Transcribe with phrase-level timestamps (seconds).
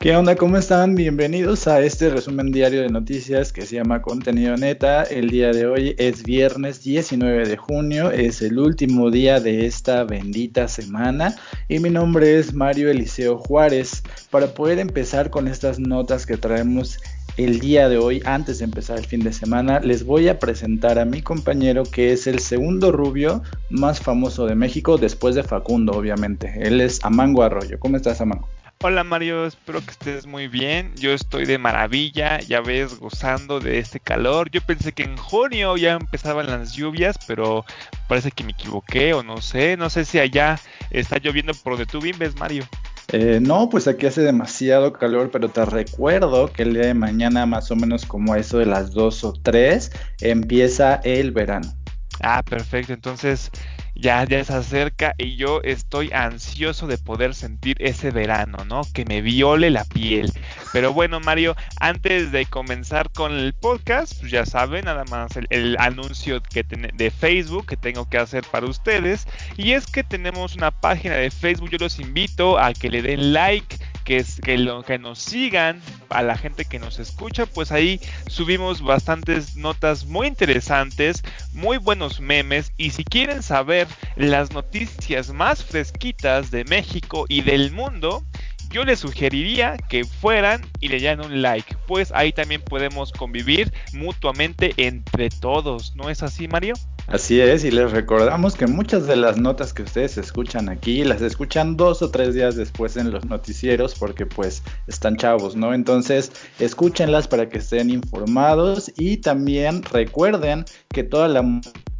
[0.00, 0.36] ¿Qué onda?
[0.36, 0.94] ¿Cómo están?
[0.94, 5.02] Bienvenidos a este resumen diario de noticias que se llama Contenido Neta.
[5.02, 10.04] El día de hoy es viernes 19 de junio, es el último día de esta
[10.04, 11.34] bendita semana
[11.66, 14.04] y mi nombre es Mario Eliseo Juárez.
[14.30, 17.00] Para poder empezar con estas notas que traemos
[17.36, 21.00] el día de hoy, antes de empezar el fin de semana, les voy a presentar
[21.00, 25.90] a mi compañero que es el segundo rubio más famoso de México después de Facundo,
[25.90, 26.54] obviamente.
[26.60, 27.80] Él es Amango Arroyo.
[27.80, 28.46] ¿Cómo estás, Amango?
[28.80, 30.94] Hola Mario, espero que estés muy bien.
[30.94, 34.52] Yo estoy de maravilla, ya ves, gozando de este calor.
[34.52, 37.64] Yo pensé que en junio ya empezaban las lluvias, pero
[38.06, 39.76] parece que me equivoqué o no sé.
[39.76, 42.64] No sé si allá está lloviendo por donde tú vives, Mario.
[43.08, 47.46] Eh, no, pues aquí hace demasiado calor, pero te recuerdo que el día de mañana,
[47.46, 49.90] más o menos como eso de las 2 o 3,
[50.20, 51.74] empieza el verano.
[52.20, 52.92] Ah, perfecto.
[52.92, 53.50] Entonces,
[53.98, 58.82] ya, ya se acerca y yo estoy ansioso de poder sentir ese verano, ¿no?
[58.94, 60.32] Que me viole la piel.
[60.72, 65.76] Pero bueno, Mario, antes de comenzar con el podcast, pues ya saben, nada más el,
[65.80, 69.26] anuncio que de Facebook que tengo que hacer para ustedes.
[69.56, 73.32] Y es que tenemos una página de Facebook, yo los invito a que le den
[73.32, 80.06] like que, nos sigan, a la gente que nos escucha, pues ahí subimos bastantes notas
[80.06, 83.86] muy interesantes, muy buenos memes y si quieren saber
[84.16, 88.24] las noticias más fresquitas de México y del mundo,
[88.70, 93.72] yo les sugeriría que fueran y le dieran un like, pues ahí también podemos convivir
[93.92, 96.74] mutuamente entre todos, ¿no es así Mario?
[97.10, 101.22] Así es, y les recordamos que muchas de las notas que ustedes escuchan aquí las
[101.22, 105.72] escuchan dos o tres días después en los noticieros porque pues están chavos, ¿no?
[105.72, 111.42] Entonces escúchenlas para que estén informados y también recuerden que toda la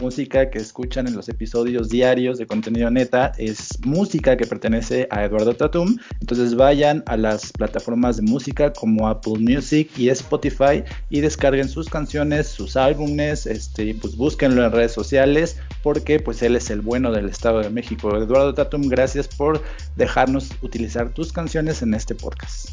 [0.00, 5.24] música que escuchan en los episodios diarios de contenido neta es música que pertenece a
[5.24, 5.96] Eduardo Tatum.
[6.20, 11.88] Entonces vayan a las plataformas de música como Apple Music y Spotify y descarguen sus
[11.88, 17.12] canciones, sus álbumes, este, pues búsquenlo en redes sociales porque pues él es el bueno
[17.12, 18.16] del Estado de México.
[18.16, 19.62] Eduardo Tatum, gracias por
[19.96, 22.70] dejarnos utilizar tus canciones en este podcast.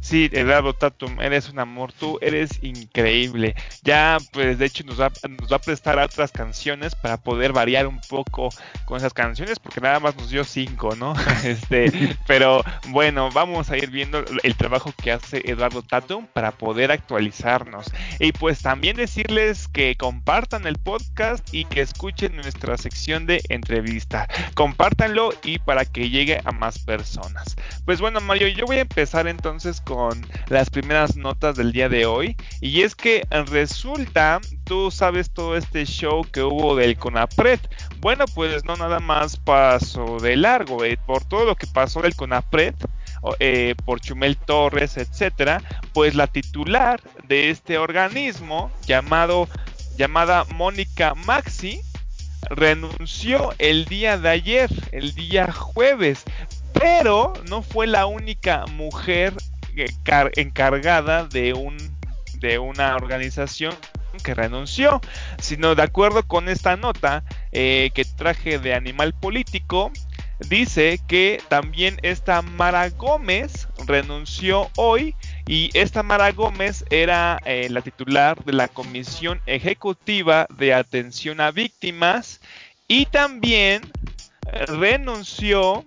[0.00, 3.54] Sí, Eduardo Tatum, eres un amor, tú eres increíble.
[3.82, 7.86] Ya, pues de hecho nos va, nos va a prestar otras canciones para poder variar
[7.86, 8.48] un poco
[8.86, 11.14] con esas canciones, porque nada más nos dio cinco, ¿no?
[11.44, 16.92] este, pero bueno, vamos a ir viendo el trabajo que hace Eduardo Tatum para poder
[16.92, 17.86] actualizarnos.
[18.18, 24.28] Y pues también decirles que compartan el podcast y que escuchen nuestra sección de entrevista.
[24.54, 27.56] Compártanlo y para que llegue a más personas.
[27.84, 29.89] Pues bueno, Mario, yo voy a empezar entonces con
[30.48, 32.36] las primeras notas del día de hoy.
[32.60, 37.60] Y es que resulta, tú sabes todo este show que hubo del CONAPRED.
[38.00, 42.14] Bueno, pues no nada más pasó de largo, eh, por todo lo que pasó del
[42.14, 42.74] CONAPRED.
[43.38, 45.62] Eh, por Chumel Torres, etcétera,
[45.92, 49.46] pues la titular de este organismo llamado
[49.98, 51.82] llamada Mónica Maxi
[52.48, 56.24] renunció el día de ayer, el día jueves,
[56.72, 59.34] pero no fue la única mujer
[60.36, 61.76] encargada de un
[62.40, 63.74] de una organización
[64.24, 65.00] que renunció,
[65.38, 69.92] sino de acuerdo con esta nota eh, que traje de Animal Político,
[70.48, 75.14] dice que también esta Mara Gómez renunció hoy
[75.46, 81.50] y esta Mara Gómez era eh, la titular de la Comisión Ejecutiva de Atención a
[81.50, 82.40] Víctimas
[82.88, 83.82] y también
[84.66, 85.84] renunció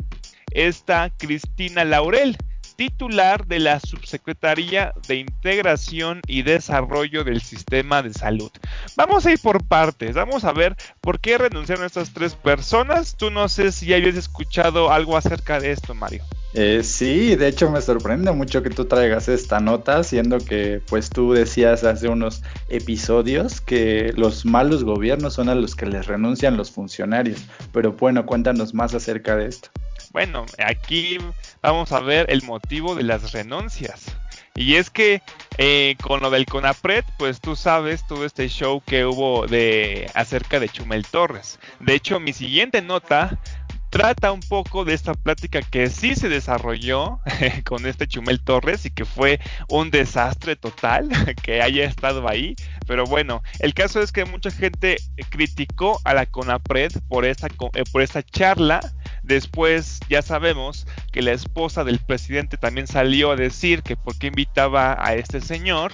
[0.51, 2.37] esta Cristina Laurel
[2.75, 8.51] titular de la Subsecretaría de Integración y Desarrollo del Sistema de Salud.
[8.95, 13.15] Vamos a ir por partes, vamos a ver por qué renunciaron estas tres personas.
[13.17, 16.23] Tú no sé si habías escuchado algo acerca de esto, Mario.
[16.55, 21.09] Eh, sí, de hecho me sorprende mucho que tú traigas esta nota, siendo que pues
[21.09, 26.55] tú decías hace unos episodios que los malos gobiernos son a los que les renuncian
[26.55, 27.39] los funcionarios.
[27.71, 29.69] Pero bueno, cuéntanos más acerca de esto.
[30.13, 31.17] Bueno, aquí
[31.63, 34.15] vamos a ver el motivo de las renuncias.
[34.53, 35.23] Y es que
[35.57, 40.59] eh, con lo del CONAPRED, pues tú sabes todo este show que hubo de acerca
[40.59, 41.59] de Chumel Torres.
[41.79, 43.39] De hecho, mi siguiente nota
[43.89, 47.19] trata un poco de esta plática que sí se desarrolló
[47.65, 51.09] con este Chumel Torres y que fue un desastre total
[51.41, 52.55] que haya estado ahí.
[52.85, 54.97] Pero bueno, el caso es que mucha gente
[55.29, 58.79] criticó a la CONAPRED por esta, eh, por esta charla
[59.23, 64.27] Después ya sabemos que la esposa del presidente también salió a decir que por qué
[64.27, 65.91] invitaba a este señor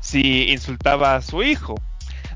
[0.00, 1.76] si insultaba a su hijo.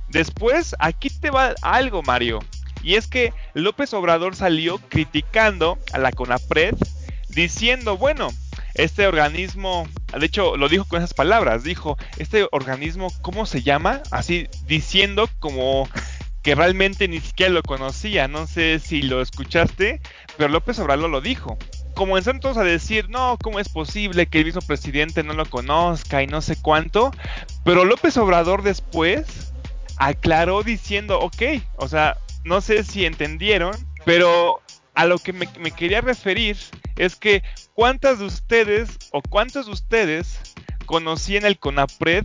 [0.09, 2.39] Después aquí te va algo, Mario.
[2.83, 6.77] Y es que López Obrador salió criticando a la CONAPRED
[7.29, 8.29] diciendo, bueno,
[8.75, 9.89] este organismo
[10.19, 14.03] de hecho lo dijo con esas palabras, dijo, este organismo, ¿cómo se llama?
[14.11, 15.89] Así diciendo como
[16.47, 20.01] que realmente ni siquiera lo conocía, no sé si lo escuchaste,
[20.37, 21.59] pero López Obrador lo dijo.
[21.97, 26.23] Comenzaron todos a decir, no, ¿cómo es posible que el mismo presidente no lo conozca
[26.23, 27.11] y no sé cuánto?
[27.65, 29.53] Pero López Obrador después
[29.97, 31.43] aclaró diciendo, ok,
[31.79, 33.73] o sea, no sé si entendieron,
[34.05, 34.63] pero
[34.95, 36.57] a lo que me, quería referir
[36.95, 37.43] es que
[37.75, 40.39] cuántas de ustedes o cuántos de ustedes
[40.85, 42.23] conocían el CONAPRED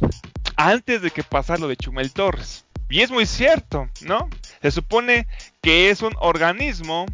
[0.58, 2.66] antes de que pasara lo de Chumel Torres.
[2.92, 4.30] Y es muy cierto, ¿no?
[4.62, 5.26] Se supone
[5.62, 7.06] que es un organismo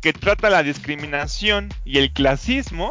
[0.00, 2.90] que trata la discriminación y el clasismo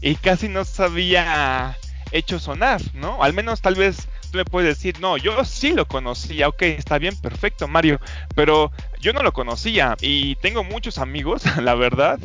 [0.00, 1.76] y casi no se había
[2.12, 3.22] hecho sonar, ¿no?
[3.22, 6.98] Al menos tal vez tú me puedes decir, no, yo sí lo conocía, ok, está
[6.98, 8.00] bien, perfecto, Mario,
[8.36, 8.70] pero
[9.00, 12.20] yo no lo conocía y tengo muchos amigos, la verdad,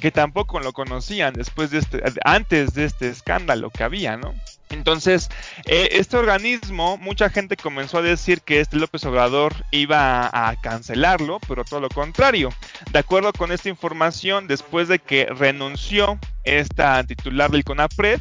[0.00, 4.34] que tampoco lo conocían después de este, antes de este escándalo que había, ¿no?
[4.70, 5.28] Entonces,
[5.66, 11.38] eh, este organismo, mucha gente comenzó a decir que este López Obrador iba a, cancelarlo,
[11.46, 12.50] pero todo lo contrario.
[12.90, 18.20] De acuerdo con esta información, después de que renunció esta titular del CONAPRED,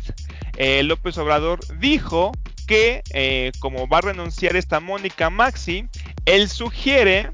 [0.57, 2.31] eh, López Obrador dijo
[2.67, 5.87] que eh, como va a renunciar esta Mónica Maxi,
[6.25, 7.31] él sugiere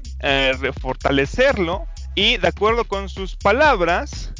[0.80, 4.32] fortalecerlo y de acuerdo con sus palabras,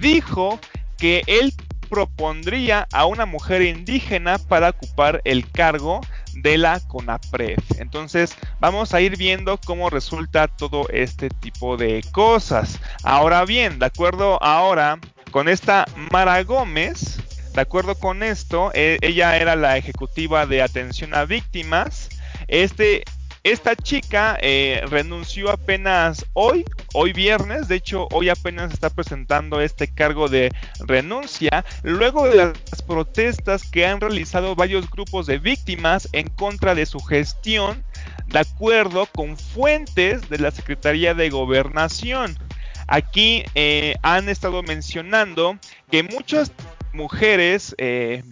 [0.00, 0.58] dijo
[0.96, 1.52] que él
[1.88, 6.00] propondría a una mujer indígena para ocupar el cargo
[6.34, 7.58] de la CONAPRED.
[7.78, 12.78] Entonces vamos a ir viendo cómo resulta todo este tipo de cosas.
[13.02, 14.98] Ahora bien, de acuerdo ahora
[15.30, 17.18] con esta Mara Gómez,
[17.54, 22.08] de acuerdo con esto, e, ella era la ejecutiva de atención a víctimas.
[22.46, 23.02] Este,
[23.50, 29.88] esta chica eh, renunció apenas hoy, hoy viernes, de hecho hoy apenas está presentando este
[29.88, 36.28] cargo de renuncia, luego de las protestas que han realizado varios grupos de víctimas en
[36.28, 37.84] contra de su gestión,
[38.26, 42.38] de acuerdo con fuentes de la Secretaría de Gobernación.
[42.86, 45.58] Aquí eh, han estado mencionando
[45.90, 46.52] que muchas
[46.92, 48.22] mujeres eh,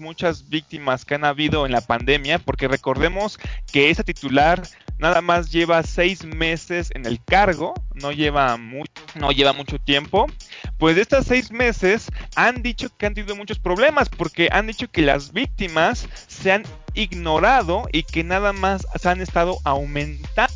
[0.00, 3.38] muchas víctimas que han habido en la pandemia, porque recordemos
[3.70, 4.62] que esa titular
[4.98, 8.58] nada más lleva seis meses en el cargo, no lleva,
[9.14, 10.26] no lleva mucho tiempo.
[10.76, 14.90] Pues de estas seis meses han dicho que han tenido muchos problemas, porque han dicho
[14.90, 16.64] que las víctimas se han
[16.94, 20.52] ignorado y que nada más se han estado aumentando.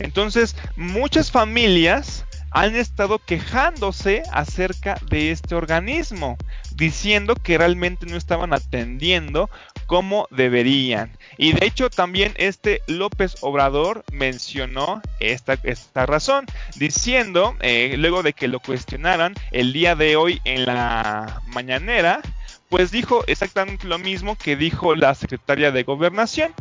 [0.00, 6.36] Entonces, muchas familias han estado quejándose acerca de este organismo,
[6.80, 9.50] diciendo que realmente no estaban atendiendo
[9.84, 11.10] como deberían.
[11.36, 16.46] Y de hecho también este López Obrador mencionó esta, esta razón,
[16.76, 22.22] diciendo, eh, luego de que lo cuestionaran el día de hoy en la mañanera,
[22.70, 26.54] pues dijo exactamente lo mismo que dijo la secretaria de gobernación.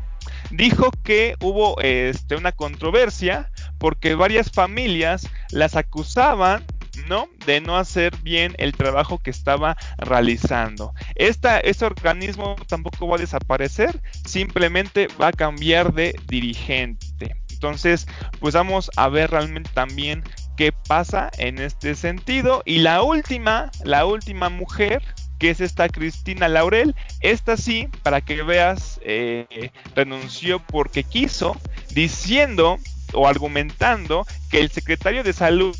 [0.51, 6.65] Dijo que hubo este, una controversia porque varias familias las acusaban
[7.07, 7.27] ¿no?
[7.45, 10.93] De no hacer bien el trabajo que estaba realizando.
[11.15, 17.35] Esta, este organismo tampoco va a desaparecer, simplemente va a cambiar de dirigente.
[17.51, 18.07] Entonces,
[18.39, 20.23] pues vamos a ver realmente también
[20.55, 22.63] qué pasa en este sentido.
[22.65, 25.01] Y la última, la última mujer
[25.39, 26.95] que es esta Cristina Laurel.
[27.21, 31.57] Esta sí, para que veas, eh, renunció porque quiso,
[31.91, 32.77] diciendo
[33.13, 35.75] o argumentando que el secretario de salud,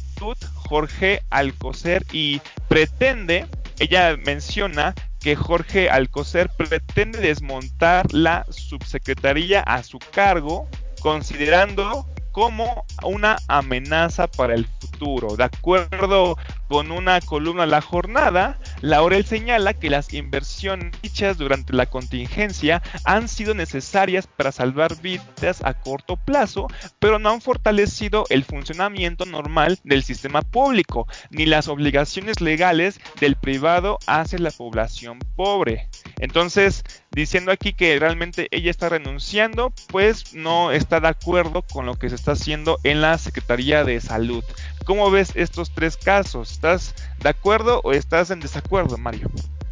[0.55, 3.47] Jorge Alcocer, y pretende,
[3.79, 10.67] ella menciona que Jorge Alcocer pretende desmontar la subsecretaría a su cargo,
[11.01, 12.07] considerando
[12.39, 15.35] como una amenaza para el futuro.
[15.35, 16.37] De acuerdo
[16.69, 23.27] con una columna La Jornada, Laurel señala que las inversiones hechas durante la contingencia han
[23.27, 26.67] sido necesarias para salvar vidas a corto plazo,
[26.99, 33.35] pero no han fortalecido el funcionamiento normal del sistema público, ni las obligaciones legales del
[33.35, 35.89] privado hacia la población pobre.
[36.19, 41.95] Entonces, diciendo aquí que realmente ella está renunciando, pues no está de acuerdo con lo
[41.95, 44.43] que se está haciendo en la Secretaría de Salud.
[44.85, 46.51] ¿Cómo ves estos tres casos?
[46.51, 49.29] ¿Estás de acuerdo o estás en desacuerdo, Mario?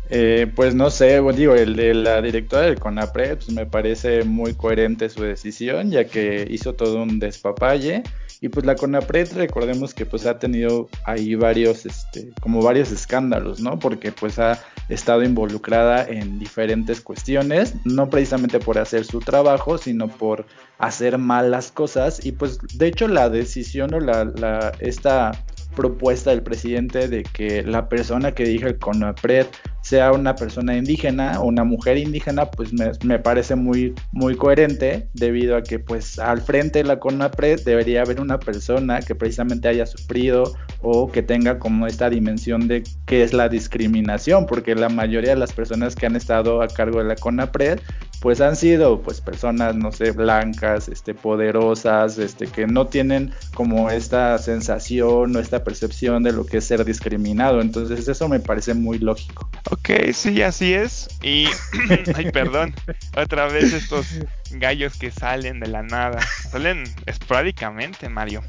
[0.10, 4.54] Eh, pues no sé, digo, el de la directora del CONAPRED pues me parece muy
[4.54, 8.04] coherente su decisión, ya que hizo todo un despapalle
[8.40, 13.60] y pues la CONAPRED, recordemos que pues ha tenido ahí varios, este, como varios escándalos,
[13.60, 13.80] ¿no?
[13.80, 20.08] Porque pues ha estado involucrada en diferentes cuestiones, no precisamente por hacer su trabajo, sino
[20.08, 20.46] por
[20.78, 22.24] hacer mal las cosas.
[22.24, 25.32] Y pues de hecho la decisión o la, la esta
[25.78, 29.46] propuesta del presidente de que la persona que dije el CONAPRED
[29.84, 35.56] sea una persona indígena o una mujer indígena, pues me, parece muy, muy coherente debido
[35.56, 39.86] a que pues al frente de la CONAPRED debería haber una persona que precisamente haya
[39.86, 45.30] sufrido o que tenga como esta dimensión de qué es la discriminación, porque la mayoría
[45.30, 47.80] de las personas que han estado a cargo de la CONAPRED
[48.22, 53.90] pues han sido pues personas no sé blancas este poderosas este que no tienen como
[53.90, 58.74] esta sensación o esta percepción de lo que es ser discriminado entonces eso me parece
[58.74, 61.08] muy lógico Ok, sí, así es.
[61.22, 61.48] Y,
[62.16, 62.74] ay, perdón,
[63.16, 64.08] otra vez estos
[64.52, 66.20] gallos que salen de la nada.
[66.50, 68.44] Salen esporádicamente, Mario.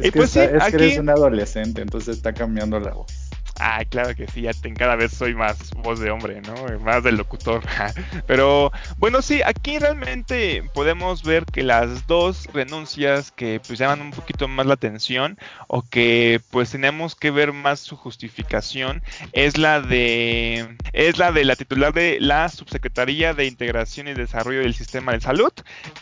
[0.00, 3.12] y pues sí, es que eres un adolescente, entonces está cambiando la voz.
[3.60, 6.78] Ah, claro que sí, ya cada vez soy más voz de hombre, ¿no?
[6.80, 7.62] Más del locutor.
[8.26, 14.10] Pero bueno, sí, aquí realmente podemos ver que las dos renuncias que pues llaman un
[14.10, 19.80] poquito más la atención o que pues tenemos que ver más su justificación es la
[19.80, 25.12] de es la de la titular de la Subsecretaría de Integración y Desarrollo del Sistema
[25.12, 25.52] de Salud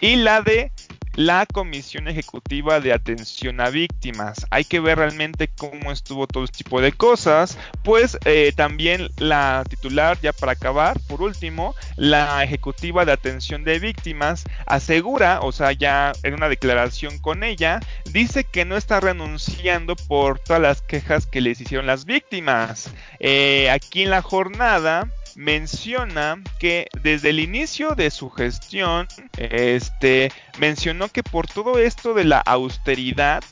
[0.01, 0.73] y la de
[1.15, 4.47] la Comisión Ejecutiva de Atención a Víctimas.
[4.51, 7.59] Hay que ver realmente cómo estuvo todo este tipo de cosas.
[7.83, 13.79] Pues eh, también la titular, ya para acabar, por último, la Ejecutiva de Atención de
[13.79, 17.81] Víctimas asegura, o sea, ya en una declaración con ella,
[18.13, 22.91] dice que no está renunciando por todas las quejas que les hicieron las víctimas.
[23.19, 25.09] Eh, aquí en la jornada
[25.41, 32.25] menciona que desde el inicio de su gestión, este, mencionó que por todo esto de
[32.25, 33.43] la austeridad,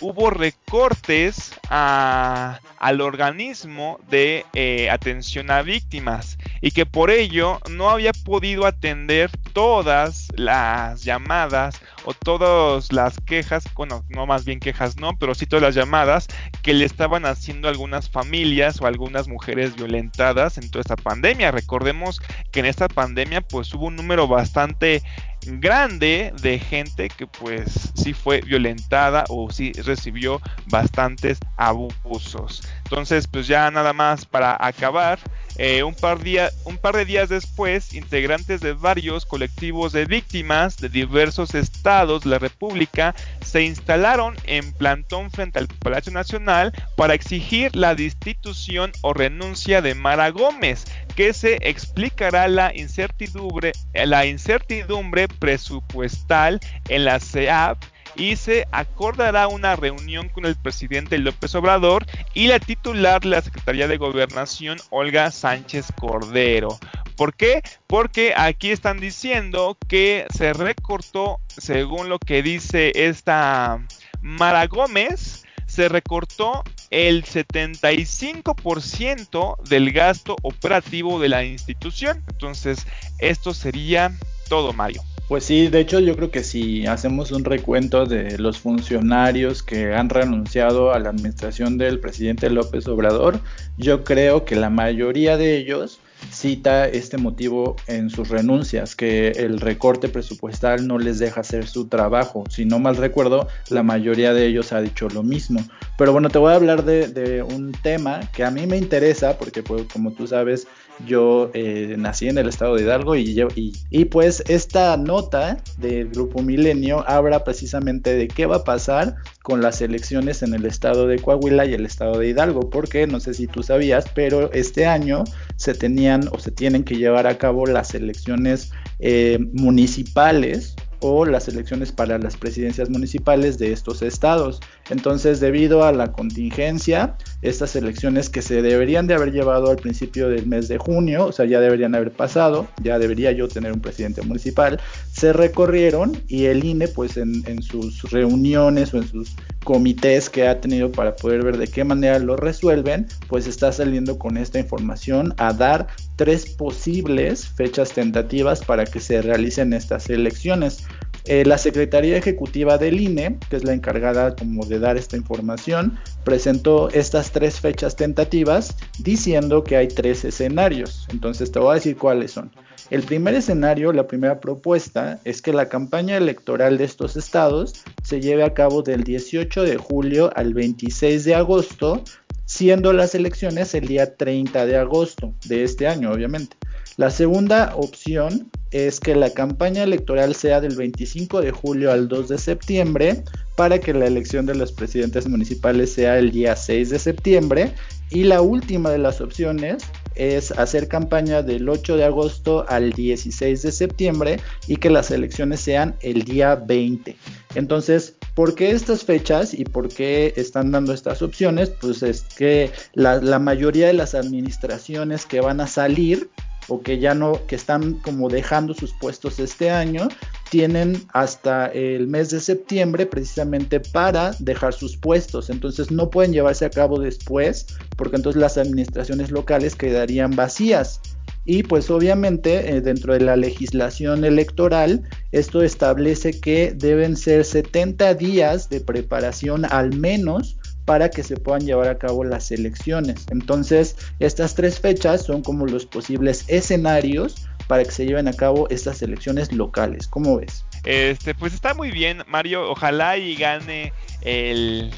[0.00, 6.36] hubo recortes al organismo de eh, atención a víctimas
[6.66, 13.72] y que por ello no había podido atender todas las llamadas o todas las quejas,
[13.76, 16.26] bueno, no más bien quejas no, pero sí todas las llamadas
[16.62, 21.52] que le estaban haciendo algunas familias o algunas mujeres violentadas en toda esta pandemia.
[21.52, 22.20] Recordemos
[22.50, 25.04] que en esta pandemia pues hubo un número bastante
[25.46, 32.62] grande de gente que pues sí fue violentada o sí recibió bastantes abusos.
[32.84, 35.18] Entonces pues ya nada más para acabar,
[35.58, 36.18] eh, un, par
[36.64, 42.30] un par de días después, integrantes de varios colectivos de víctimas de diversos estados de
[42.30, 49.14] la República se instalaron en plantón frente al Palacio Nacional para exigir la destitución o
[49.14, 50.84] renuncia de Mara Gómez,
[51.16, 57.82] que se explicará la incertidumbre, la incertidumbre presupuestal en la CEAP
[58.16, 63.40] y se acordará una reunión con el presidente López Obrador y la titular de la
[63.40, 66.78] Secretaría de Gobernación, Olga Sánchez Cordero.
[67.16, 67.62] ¿Por qué?
[67.86, 73.80] Porque aquí están diciendo que se recortó, según lo que dice esta
[74.20, 75.45] Mara Gómez,
[75.76, 82.24] se recortó el 75% del gasto operativo de la institución.
[82.30, 82.86] Entonces,
[83.18, 84.16] esto sería
[84.48, 85.02] todo, Mario.
[85.28, 89.92] Pues sí, de hecho yo creo que si hacemos un recuento de los funcionarios que
[89.92, 93.40] han renunciado a la administración del presidente López Obrador,
[93.76, 99.60] yo creo que la mayoría de ellos cita este motivo en sus renuncias, que el
[99.60, 102.44] recorte presupuestal no les deja hacer su trabajo.
[102.48, 105.60] Si no mal recuerdo, la mayoría de ellos ha dicho lo mismo.
[105.98, 109.62] Pero bueno, te voy a hablar de, un tema que a mí me interesa, porque
[109.62, 110.66] pues, como tú sabes,
[111.04, 116.42] yo eh, nací en el estado de Hidalgo y, y, pues esta nota del Grupo
[116.42, 121.18] Milenio habla precisamente de qué va a pasar con las elecciones en el estado de
[121.18, 125.24] Coahuila y el estado de Hidalgo, porque no sé si tú sabías, pero este año
[125.56, 131.48] se tenían o se tienen que llevar a cabo las elecciones eh, municipales o las
[131.48, 134.60] elecciones para las presidencias municipales de estos estados.
[134.90, 140.28] Entonces, debido a la contingencia, estas elecciones que se deberían de haber llevado al principio
[140.28, 143.80] del mes de junio, o sea, ya deberían haber pasado, ya debería yo tener un
[143.80, 144.80] presidente municipal,
[145.12, 150.46] se recorrieron y el INE, pues en, en sus reuniones o en sus comités que
[150.46, 154.60] ha tenido para poder ver de qué manera lo resuelven, pues está saliendo con esta
[154.60, 160.84] información a dar tres posibles fechas tentativas para que se realicen estas elecciones.
[161.28, 165.98] Eh, la Secretaría Ejecutiva del INE, que es la encargada como de dar esta información,
[166.22, 171.08] presentó estas tres fechas tentativas diciendo que hay tres escenarios.
[171.10, 172.52] Entonces te voy a decir cuáles son.
[172.90, 178.20] El primer escenario, la primera propuesta, es que la campaña electoral de estos estados se
[178.20, 182.04] lleve a cabo del 18 de julio al 26 de agosto,
[182.44, 186.56] siendo las elecciones el día 30 de agosto de este año, obviamente.
[186.96, 192.28] La segunda opción es que la campaña electoral sea del 25 de julio al 2
[192.28, 193.22] de septiembre,
[193.54, 197.72] para que la elección de los presidentes municipales sea el día 6 de septiembre.
[198.10, 199.82] Y la última de las opciones
[200.14, 205.60] es hacer campaña del 8 de agosto al 16 de septiembre y que las elecciones
[205.60, 207.16] sean el día 20.
[207.54, 211.70] Entonces, ¿por qué estas fechas y por qué están dando estas opciones?
[211.70, 216.30] Pues es que la, mayoría de las administraciones que van a salir
[216.68, 220.08] o que ya no, que están como dejando sus puestos este año,
[220.50, 225.50] tienen hasta el mes de septiembre precisamente para dejar sus puestos.
[225.50, 231.00] Entonces no pueden llevarse a cabo después, porque entonces las administraciones locales quedarían vacías.
[231.44, 238.14] Y pues obviamente eh, dentro de la legislación electoral, esto establece que deben ser 70
[238.14, 243.26] días de preparación al menos para que se puedan llevar a cabo las elecciones.
[243.30, 248.68] Entonces, estas tres fechas son como los posibles escenarios para que se lleven a cabo
[248.70, 250.06] estas elecciones locales.
[250.06, 250.64] ¿Cómo ves?
[250.84, 252.70] Este, pues está muy bien, Mario.
[252.70, 254.92] Ojalá y gane el,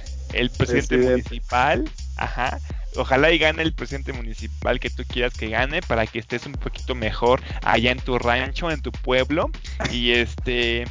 [0.56, 1.90] presidente, municipal.
[2.16, 2.60] Ajá.
[2.96, 6.52] Ojalá y gane el presidente municipal que tú quieras que gane para que estés un
[6.52, 9.50] poquito mejor allá en tu rancho, en tu pueblo.
[9.90, 10.84] Y este,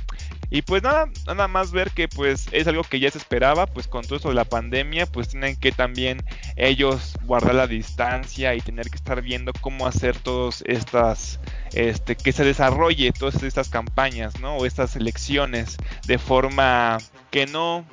[0.50, 3.88] y pues nada, nada más ver que pues es algo que ya se esperaba, pues
[3.88, 6.24] con todo esto de la pandemia, pues tienen que también
[6.56, 11.40] ellos guardar la distancia y tener que estar viendo cómo hacer todas estas,
[11.74, 14.58] este, que se desarrolle todas estas campañas, ¿no?
[14.58, 16.98] O estas elecciones de forma
[17.32, 17.86] que no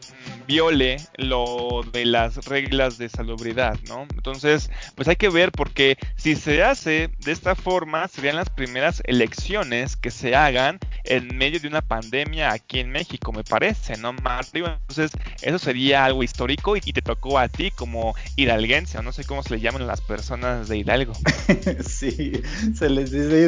[0.47, 4.03] viole lo de las reglas de salubridad, ¿no?
[4.15, 9.03] Entonces, pues hay que ver porque si se hace de esta forma, serían las primeras
[9.07, 14.13] elecciones que se hagan en medio de una pandemia aquí en México, me parece, ¿no,
[14.13, 14.67] Mario?
[14.67, 15.13] Entonces,
[15.43, 19.43] eso sería algo histórico y, te tocó a ti como hidalguense, o no sé cómo
[19.43, 21.13] se le llaman las personas de Hidalgo.
[21.85, 22.41] sí,
[22.75, 23.47] se les dice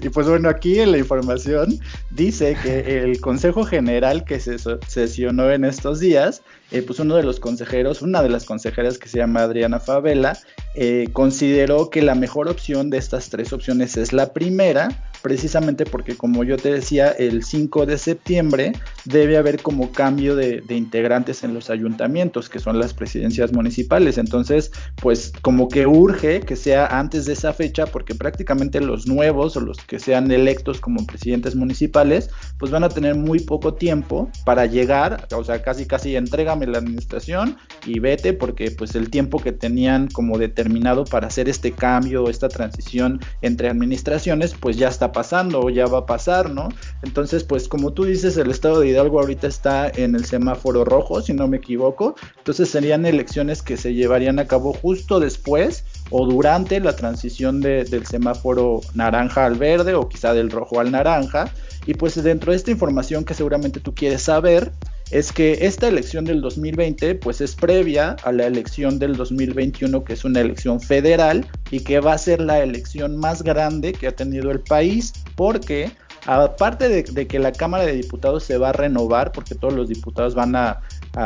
[0.00, 1.78] Y pues bueno, aquí en la información
[2.10, 4.56] dice que el Consejo General que se
[4.86, 9.08] sesionó en estos días, eh, pues uno de los consejeros, una de las consejeras que
[9.08, 10.38] se llama Adriana Favela,
[10.74, 16.16] eh, consideró que la mejor opción de estas tres opciones es la primera, precisamente porque
[16.16, 18.72] como yo te decía, el 5 de septiembre
[19.04, 24.18] debe haber como cambio de, integrantes en los ayuntamientos, que son las presidencias municipales.
[24.18, 29.56] Entonces, pues como que urge que sea antes de esa fecha, porque prácticamente los nuevos
[29.56, 34.30] o los que sean electos como presidentes municipales, pues van a tener muy poco tiempo
[34.44, 37.56] para llegar, o sea, casi casi entrégame la administración
[37.86, 42.48] y vete, porque pues el tiempo que tenían como determinado para hacer este cambio, esta
[42.48, 46.68] transición entre administraciones, pues ya está pasando o ya va a pasar, ¿no?
[47.02, 51.20] Entonces, pues como tú dices, el estado de Hidalgo ahorita está en el semáforo rojo,
[51.22, 52.14] si no me equivoco.
[52.38, 58.06] Entonces serían elecciones que se llevarían a cabo justo después o durante la transición del
[58.06, 61.52] semáforo naranja al verde o quizá del rojo al naranja.
[61.86, 64.72] Y pues dentro de esta información que seguramente tú quieres saber,
[65.10, 70.12] es que esta elección del 2020 pues es previa a la elección del 2021 que
[70.12, 74.14] es una elección federal y que va a ser la elección más grande que ha
[74.14, 75.90] tenido el país porque
[76.26, 80.34] aparte de, que la Cámara de Diputados se va a renovar porque todos los diputados
[80.34, 80.80] van a,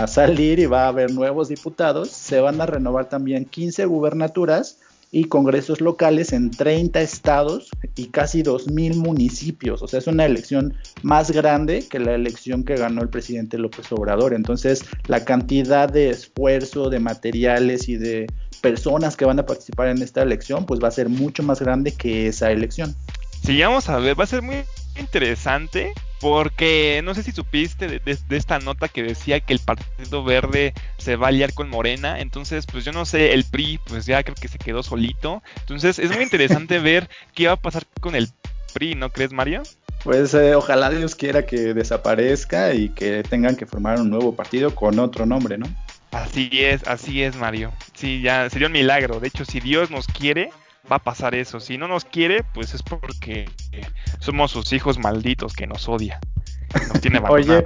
[0.07, 4.79] salir y va a haber nuevos diputados, se van a renovar también 15 gubernaturas
[5.15, 9.81] y congresos locales en 30 estados y casi 2.000 municipios.
[9.81, 13.93] O sea, es una elección más grande que la elección que ganó el presidente López
[13.93, 14.35] Obrador.
[14.35, 18.27] Entonces, la cantidad de esfuerzo, de materiales y de
[18.61, 21.93] personas que van a participar en esta elección, pues va a ser mucho más grande
[21.93, 22.97] que esa elección.
[23.45, 24.65] Sí, vamos a ver, va a ser muy
[24.97, 30.73] interesante porque no sé si supiste de, esta nota que decía que el Partido Verde
[30.97, 32.21] se va a aliar con Morena.
[32.21, 35.43] Entonces, pues yo no sé, el PRI, pues ya creo que se quedó solito.
[35.61, 38.29] Entonces, es muy interesante ver qué va a pasar con el
[38.73, 39.63] PRI, ¿no crees, Mario?
[40.03, 44.75] Pues eh, ojalá Dios quiera que desaparezca y que tengan que formar un nuevo partido
[44.75, 45.67] con otro nombre, ¿no?
[46.11, 47.73] Así es, así es, Mario.
[47.95, 49.19] Sí, ya sería un milagro.
[49.19, 50.51] De hecho, si Dios nos quiere,
[50.91, 51.61] va a pasar eso.
[51.61, 53.49] Si no nos quiere, pues es porque
[54.19, 56.21] somos sus hijos malditos que nos odia.
[56.89, 57.65] Nos tiene Oye,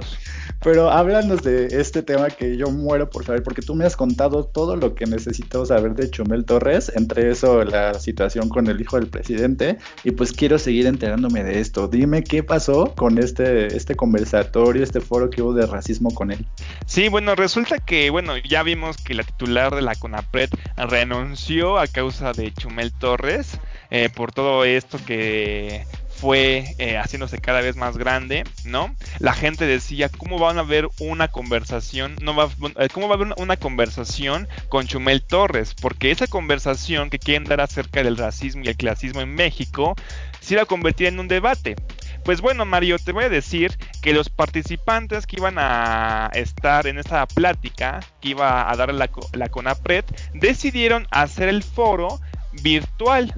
[0.61, 4.43] pero háblanos de este tema que yo muero por saber, porque tú me has contado
[4.45, 8.97] todo lo que necesito saber de Chumel Torres, entre eso la situación con el hijo
[8.97, 11.87] del presidente, y pues quiero seguir enterándome de esto.
[11.87, 16.45] Dime qué pasó con este, este conversatorio, este foro que hubo de racismo con él.
[16.85, 21.87] Sí, bueno, resulta que, bueno, ya vimos que la titular de la CONAPRED renunció a
[21.87, 23.59] causa de Chumel Torres
[23.91, 25.85] eh, por todo esto que
[26.19, 28.93] fue eh, haciéndose cada vez más grande, ¿no?
[29.19, 32.15] La gente decía, ¿cómo van a haber una conversación?
[32.21, 35.73] No va, eh, ¿Cómo va a haber una conversación con Chumel Torres?
[35.73, 39.95] Porque esa conversación que quieren dar acerca del racismo y el clasismo en México
[40.41, 41.75] se iba a convertir en un debate.
[42.25, 46.97] Pues bueno, Mario, te voy a decir que los participantes que iban a estar en
[46.97, 50.03] esta plática que iba a dar la, la CONAPRED
[50.33, 52.19] decidieron hacer el foro
[52.61, 53.33] virtual.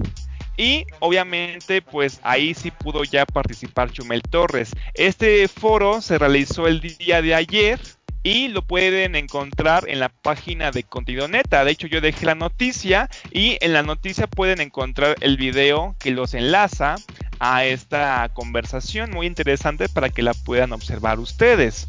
[0.56, 4.74] Y obviamente pues ahí sí pudo ya participar Chumel Torres.
[4.94, 7.80] Este foro se realizó el día de ayer
[8.22, 11.64] y lo pueden encontrar en la página de Contenido Neta.
[11.64, 16.12] De hecho, yo dejé la noticia y en la noticia pueden encontrar el video que
[16.12, 16.96] los enlaza
[17.40, 21.88] a esta conversación muy interesante para que la puedan observar ustedes.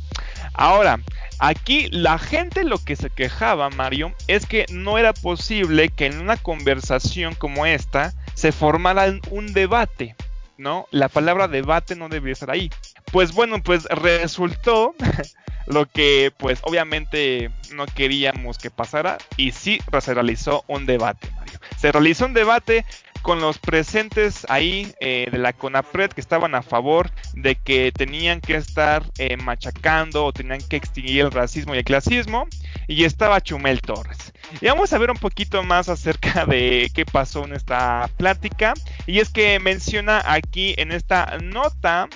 [0.55, 0.99] Ahora,
[1.37, 6.19] aquí la gente lo que se quejaba, Mario, es que no era posible que en
[6.19, 10.15] una conversación como esta se formara un debate,
[10.57, 10.87] ¿no?
[10.91, 12.69] La palabra debate no debía estar ahí.
[13.11, 14.95] Pues bueno, pues resultó
[15.67, 21.59] lo que pues obviamente no queríamos que pasara y sí se realizó un debate, Mario.
[21.77, 22.85] Se realizó un debate
[23.23, 28.41] con los presentes ahí eh, de la CONAPRED que estaban a favor de que tenían
[28.41, 32.47] que estar eh, machacando o tenían que extinguir el racismo y el clasismo
[32.87, 34.33] y estaba Chumel Torres.
[34.61, 38.73] Y vamos a ver un poquito más acerca de qué pasó en esta plática
[39.07, 42.09] y es que menciona aquí en esta nota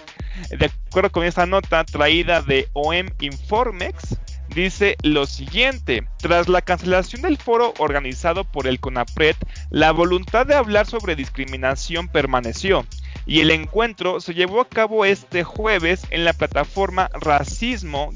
[0.50, 4.18] de acuerdo con esta nota traída de OEM Informex,
[4.58, 9.36] dice lo siguiente, tras la cancelación del foro organizado por el CONAPRED,
[9.70, 12.84] la voluntad de hablar sobre discriminación permaneció
[13.28, 18.16] y el encuentro se llevó a cabo este jueves en la plataforma Racismo-MX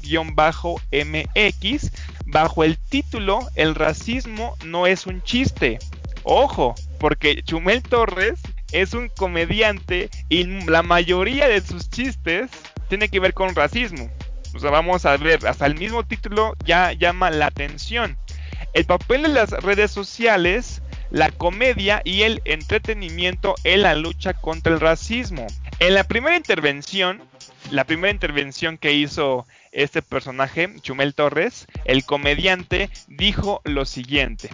[2.26, 5.78] bajo el título El racismo no es un chiste.
[6.24, 8.40] Ojo, porque Chumel Torres
[8.72, 12.50] es un comediante y la mayoría de sus chistes
[12.88, 14.10] tiene que ver con racismo.
[14.54, 18.16] O sea, vamos a ver, hasta el mismo título ya llama la atención.
[18.74, 24.72] El papel de las redes sociales, la comedia y el entretenimiento en la lucha contra
[24.72, 25.46] el racismo.
[25.78, 27.22] En la primera intervención,
[27.70, 34.50] la primera intervención que hizo este personaje, Chumel Torres, el comediante, dijo lo siguiente.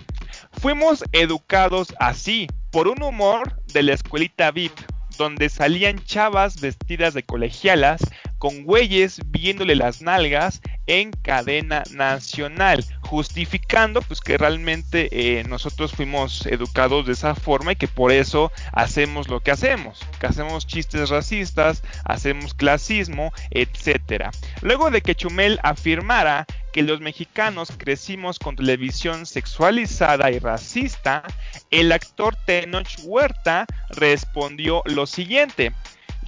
[0.52, 4.72] Fuimos educados así, por un humor de la escuelita VIP,
[5.16, 8.00] donde salían chavas vestidas de colegialas
[8.38, 16.46] con güeyes viéndole las nalgas en cadena nacional, justificando pues que realmente eh, nosotros fuimos
[16.46, 21.10] educados de esa forma y que por eso hacemos lo que hacemos, que hacemos chistes
[21.10, 24.30] racistas, hacemos clasismo, etcétera.
[24.62, 31.22] Luego de que Chumel afirmara que los mexicanos crecimos con televisión sexualizada y racista,
[31.70, 35.72] el actor Tenoch Huerta respondió lo siguiente: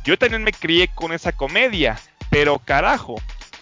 [0.04, 1.98] Yo también me crié con esa comedia,
[2.30, 3.16] pero carajo,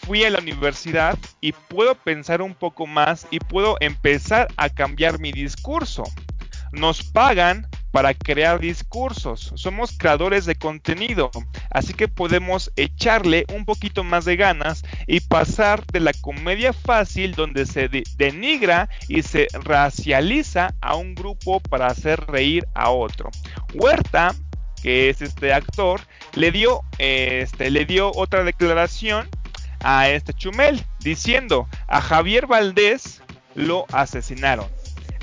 [0.06, 5.18] fui a la universidad y puedo pensar un poco más y puedo empezar a cambiar
[5.18, 6.04] mi discurso.
[6.72, 11.30] Nos pagan para crear discursos, somos creadores de contenido,
[11.70, 17.34] así que podemos echarle un poquito más de ganas y pasar de la comedia fácil
[17.34, 23.30] donde se denigra y se racializa a un grupo para hacer reír a otro.
[23.74, 24.34] Huerta
[24.82, 26.00] que es este actor,
[26.38, 29.28] le dio, este, le dio otra declaración
[29.80, 33.20] a este Chumel, diciendo a Javier Valdés
[33.56, 34.68] lo asesinaron,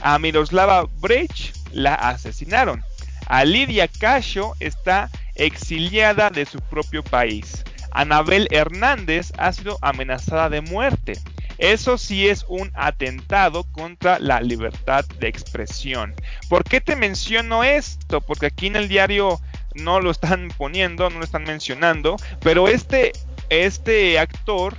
[0.01, 2.84] a Miroslava Brecht la asesinaron,
[3.28, 10.60] a Lidia Casio está exiliada de su propio país, Anabel Hernández ha sido amenazada de
[10.60, 11.13] muerte.
[11.58, 16.13] Eso sí es un atentado contra la libertad de expresión.
[16.49, 18.19] ¿Por qué te menciono esto?
[18.19, 19.39] Porque aquí en el diario
[19.75, 23.11] no lo están poniendo, no lo están mencionando, pero este
[23.49, 24.75] este actor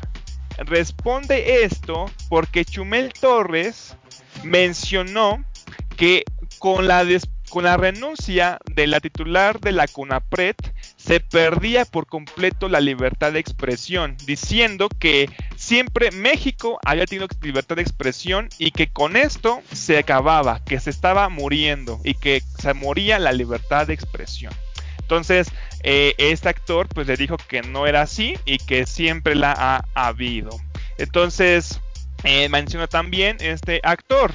[0.59, 3.96] responde esto porque Chumel Torres
[4.42, 5.44] mencionó
[5.96, 6.24] que
[6.59, 7.06] con la,
[7.50, 10.56] con la renuncia de la titular de la CONAPRED
[10.96, 17.76] se perdía por completo la libertad de expresión, diciendo que siempre México había tenido libertad
[17.76, 22.74] de expresión y que con esto se acababa, que se estaba muriendo y que se
[22.74, 24.52] moría la libertad de expresión.
[25.06, 25.46] Entonces,
[25.84, 29.84] eh, este actor pues le dijo que no era así y que siempre la ha
[29.94, 30.50] habido.
[30.98, 31.80] Entonces,
[32.24, 34.34] eh, menciona también este actor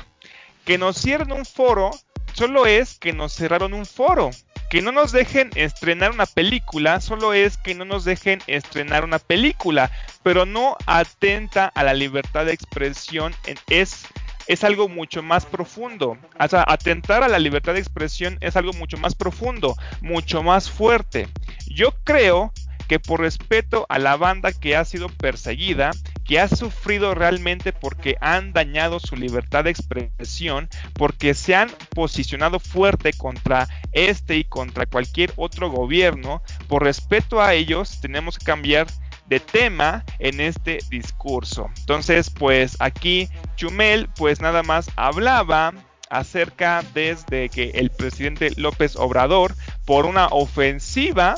[0.63, 1.91] que nos cierren un foro
[2.31, 4.31] solo es que nos cerraron un foro.
[4.69, 9.19] Que no nos dejen estrenar una película solo es que no nos dejen estrenar una
[9.19, 9.91] película,
[10.23, 13.35] pero no atenta a la libertad de expresión.
[13.67, 14.05] Es
[14.51, 16.17] es algo mucho más profundo.
[16.37, 20.69] O sea, atentar a la libertad de expresión es algo mucho más profundo, mucho más
[20.69, 21.29] fuerte.
[21.67, 22.51] Yo creo
[22.89, 25.91] que por respeto a la banda que ha sido perseguida,
[26.25, 32.59] que ha sufrido realmente porque han dañado su libertad de expresión, porque se han posicionado
[32.59, 38.87] fuerte contra este y contra cualquier otro gobierno, por respeto a ellos tenemos que cambiar
[39.31, 41.69] de tema en este discurso.
[41.79, 45.73] Entonces, pues aquí Chumel pues nada más hablaba
[46.09, 51.35] acerca desde que el presidente López Obrador por una ofensiva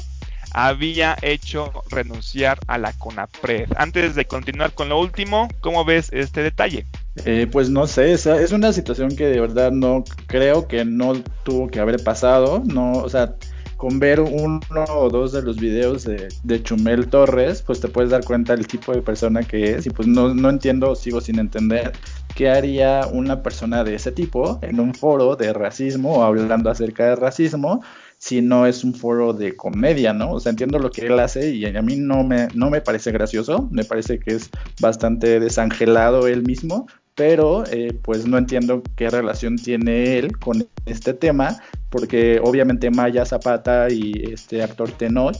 [0.54, 3.70] había hecho renunciar a la CONAPRED.
[3.76, 6.88] Antes de continuar con lo último, ¿cómo ves este detalle?
[7.26, 11.14] Eh, pues no sé, es, es, una situación que de verdad no creo que no
[11.44, 13.36] tuvo que haber pasado, no, o sea,
[13.84, 14.62] con ver uno
[14.96, 18.94] o dos de los videos de, Chumel Torres, pues te puedes dar cuenta del tipo
[18.94, 21.92] de persona que es y pues no, no entiendo, sigo sin entender
[22.34, 27.08] qué haría una persona de ese tipo en un foro de racismo o hablando acerca
[27.08, 27.82] de racismo
[28.18, 30.32] si no es un foro de comedia, ¿no?
[30.32, 33.12] O sea, entiendo lo que él hace y a mí no me, no me parece
[33.12, 39.10] gracioso, me parece que es bastante desangelado él mismo, pero eh, pues no entiendo qué
[39.10, 45.38] relación tiene él con este tema, porque obviamente Maya Zapata y este actor Tenoch,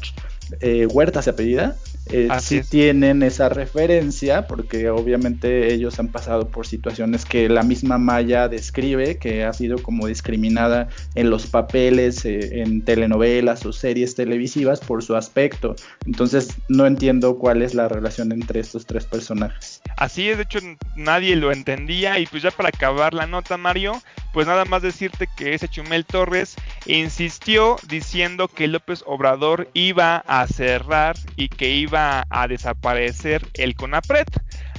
[0.62, 1.76] eh, Huerta se apellida,
[2.12, 7.98] eh, sí tienen esa referencia, porque obviamente ellos han pasado por situaciones que la misma
[7.98, 14.16] Maya describe, que ha sido como discriminada en los papeles, eh, en telenovelas o series
[14.16, 15.76] televisivas por su aspecto.
[16.06, 19.82] Entonces no entiendo cuál es la relación entre estos tres personajes.
[19.98, 20.60] Así es, de hecho
[20.96, 24.02] nadie lo entendía y pues ya para acabar la nota Mario,
[24.34, 30.48] pues nada más decirte que ese Chumel Torres insistió diciendo que López Obrador iba a
[30.48, 34.28] cerrar y que a desaparecer el CONAPRED.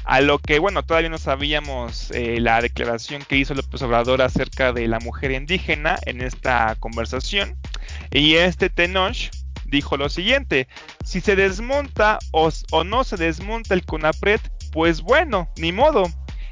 [0.04, 4.72] A lo que, bueno, todavía no sabíamos eh, la declaración que hizo López Obrador acerca
[4.72, 7.56] de la mujer indígena en esta conversación.
[8.10, 9.30] Y este Tenoch
[9.64, 10.68] dijo lo siguiente,
[11.04, 14.40] si se desmonta o, o no se desmonta el CONAPRED,
[14.72, 16.04] pues bueno, ni modo,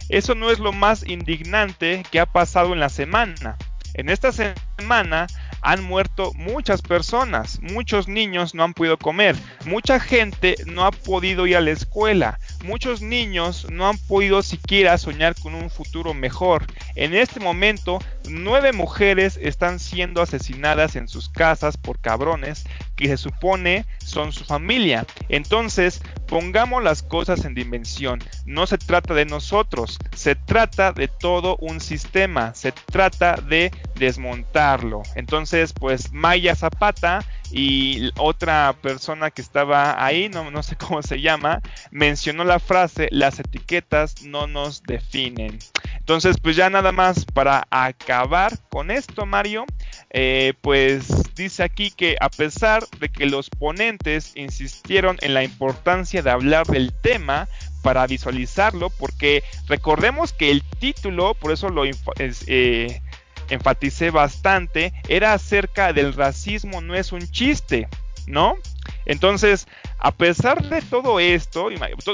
[0.09, 3.59] eso no es lo más indignante que ha pasado en la semana.
[3.95, 5.27] En esta semana
[5.63, 11.47] han muerto muchas personas, muchos niños no han podido comer, mucha gente no ha podido
[11.47, 16.67] ir a la escuela, muchos niños no han podido siquiera soñar con un futuro mejor.
[16.95, 17.99] En este momento,
[18.29, 22.65] nueve mujeres están siendo asesinadas en sus casas por cabrones
[22.97, 25.07] que se supone son su familia.
[25.29, 28.21] Entonces, pongamos las cosas en dimensión.
[28.47, 35.03] No se trata de nosotros, se trata de todo un sistema, se trata de desmontarlo.
[35.15, 41.21] Entonces, pues Maya Zapata y otra persona que estaba ahí, no, no sé cómo se
[41.21, 41.61] llama,
[41.91, 45.59] mencionó la frase, las etiquetas no nos definen.
[45.99, 49.67] Entonces, pues ya nada más para acabar con esto, Mario,
[50.11, 56.23] eh, pues dice aquí que a pesar de que los ponentes insistieron en la importancia
[56.23, 57.49] de hablar del tema,
[57.83, 63.03] para visualizarlo, porque recordemos que el título, por eso lo eh,
[63.49, 67.89] enfaticé bastante, era acerca del racismo no es un chiste,
[68.27, 68.57] ¿no?
[69.05, 69.67] Entonces,
[69.99, 71.69] a pesar de todo esto,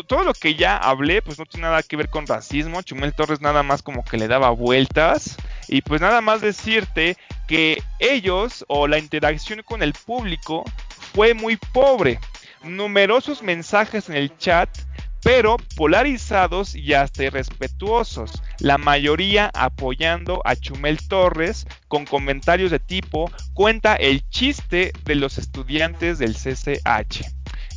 [0.07, 2.83] todo lo que ya hablé, pues no tiene nada que ver con racismo.
[2.83, 5.37] Chumel Torres nada más como que le daba vueltas.
[5.69, 10.65] Y pues nada más decirte que ellos o la interacción con el público
[11.15, 12.19] fue muy pobre.
[12.63, 14.69] Numerosos mensajes en el chat
[15.23, 23.31] pero polarizados y hasta irrespetuosos, la mayoría apoyando a Chumel Torres con comentarios de tipo
[23.55, 27.25] cuenta el chiste de los estudiantes del CCH.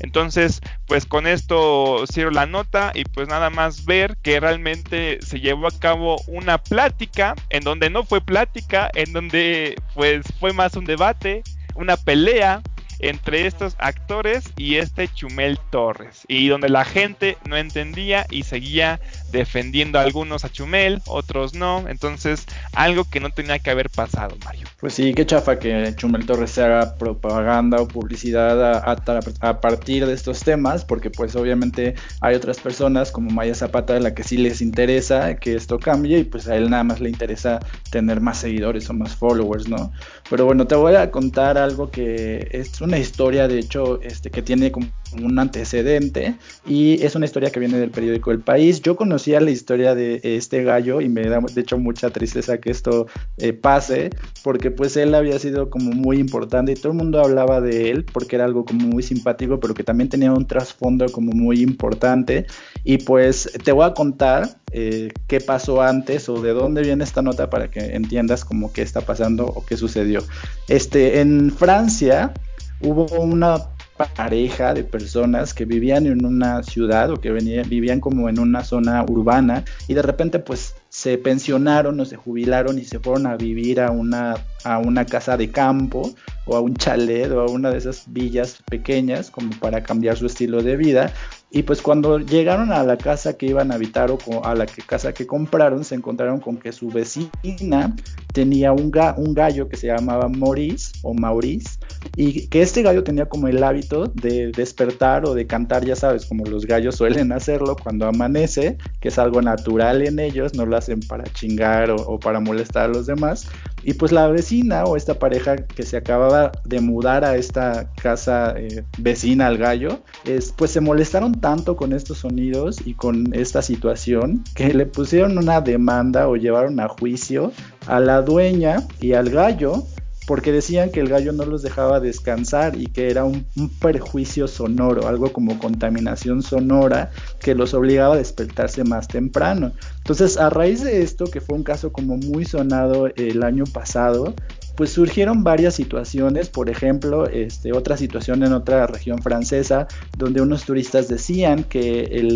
[0.02, 5.40] Entonces, pues con esto cierro la nota y pues nada más ver que realmente se
[5.40, 10.76] llevó a cabo una plática en donde no fue plática, en donde pues fue más
[10.76, 11.44] un debate,
[11.76, 12.62] una pelea
[13.02, 19.00] entre estos actores y este Chumel Torres, y donde la gente no entendía y seguía
[19.32, 24.38] defendiendo a algunos a Chumel, otros no, entonces algo que no tenía que haber pasado,
[24.46, 24.68] Mario.
[24.80, 28.96] Pues sí, qué chafa que Chumel Torres haga propaganda o publicidad a,
[29.42, 34.00] a, partir de estos temas, porque pues obviamente hay otras personas como Maya Zapata a
[34.00, 37.10] la que sí les interesa que esto cambie y pues a él nada más le
[37.10, 39.92] interesa tener más seguidores o más followers, ¿no?
[40.30, 44.30] Pero bueno, te voy a contar algo que es un una historia, de hecho, este,
[44.30, 48.82] que tiene como un antecedente y es una historia que viene del periódico El País.
[48.82, 52.72] Yo conocía la historia de este gallo y me da de hecho mucha tristeza que
[52.72, 54.12] esto eh, pase
[54.44, 58.06] porque pues él había sido como muy importante y todo el mundo hablaba de él
[58.06, 62.46] porque era algo como muy simpático pero que también tenía un trasfondo como muy importante
[62.84, 67.22] y pues te voy a contar eh, qué pasó antes o de dónde viene esta
[67.22, 70.24] nota para que entiendas como qué está pasando o qué sucedió.
[70.70, 72.34] Este, en Francia
[72.82, 73.71] hubo una
[74.06, 79.04] pareja de personas que vivían en una ciudad o que vivían como en una zona
[79.04, 83.80] urbana y de repente pues se pensionaron o se jubilaron y se fueron a vivir
[83.80, 86.14] a una, a una casa de campo
[86.46, 90.26] o a un chalet o a una de esas villas pequeñas como para cambiar su
[90.26, 91.14] estilo de vida.
[91.50, 95.14] Y pues cuando llegaron a la casa que iban a habitar o a la casa
[95.14, 97.96] que compraron, se encontraron con que su vecina
[98.34, 101.80] tenía un, un gallo que se llamaba Maurice o Maurice
[102.16, 106.26] y que este gallo tenía como el hábito de despertar o de cantar, ya sabes,
[106.26, 110.78] como los gallos suelen hacerlo cuando amanece, que es algo natural en ellos, no lo
[110.82, 113.48] hacen para chingar o, para molestar a los demás.
[113.84, 118.54] Y pues la vecina o esta pareja que se acababa de mudar a esta casa
[118.58, 123.62] eh, vecina al gallo, es, pues se molestaron tanto con estos sonidos y con esta
[123.62, 127.52] situación que le pusieron una demanda o llevaron a juicio
[127.88, 129.86] a la dueña y al gallo
[130.28, 133.46] porque decían que el gallo no los dejaba descansar y que era un,
[133.82, 139.72] perjuicio sonoro, algo como contaminación sonora que los obligaba a despertarse más temprano.
[140.12, 144.34] Entonces, a raíz de esto, que fue un caso como muy sonado el año pasado,
[144.76, 150.66] pues surgieron varias situaciones, por ejemplo, este, otra situación en otra región francesa, donde unos
[150.66, 152.28] turistas decían que,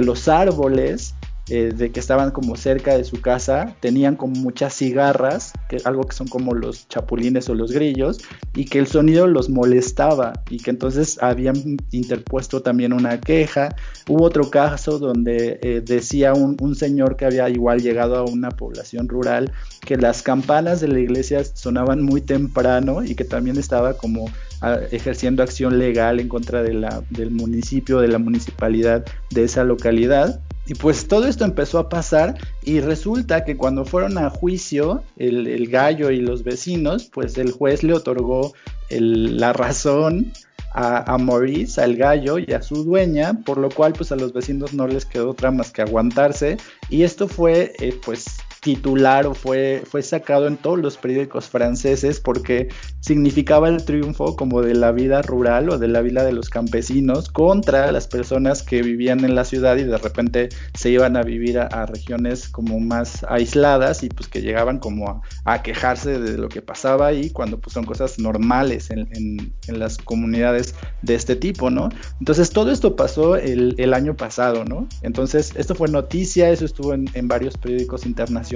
[0.00, 1.14] los árboles
[1.50, 6.02] eh, de que estaban como cerca de su casa, tenían como muchas cigarras, que algo
[6.02, 8.18] que son como los chapulines o los grillos,
[8.54, 13.74] y que el sonido los molestaba y que entonces habían interpuesto también una queja.
[14.08, 19.08] Hubo otro caso donde eh, decía un, señor que había igual llegado a una población
[19.08, 24.26] rural que las campanas de la iglesia sonaban muy temprano y que también estaba como
[24.60, 30.40] ah, ejerciendo acción legal en contra del municipio, de la municipalidad de esa localidad.
[30.68, 35.66] Y pues todo esto empezó a pasar y resulta que cuando fueron a juicio el,
[35.68, 38.52] gallo y los vecinos, pues el juez le otorgó
[38.90, 40.30] la razón
[40.74, 44.74] a, Maurice, al gallo y a su dueña, por lo cual pues a los vecinos
[44.74, 46.58] no les quedó otra más que aguantarse.
[46.90, 48.26] Y esto fue eh, pues
[48.60, 52.68] titular o fue, fue sacado en todos los periódicos franceses porque
[53.00, 57.28] significaba el triunfo como de la vida rural o de la vida de los campesinos
[57.28, 61.58] contra las personas que vivían en la ciudad y de repente se iban a vivir
[61.58, 66.60] a, regiones como más aisladas y pues que llegaban como a, quejarse de lo que
[66.60, 69.08] pasaba ahí cuando pues son cosas normales en,
[69.68, 71.88] las comunidades de este tipo, ¿no?
[72.20, 74.86] Entonces todo esto pasó el, año pasado, ¿no?
[75.02, 78.47] Entonces esto fue noticia, eso estuvo en, en varios periódicos internacionales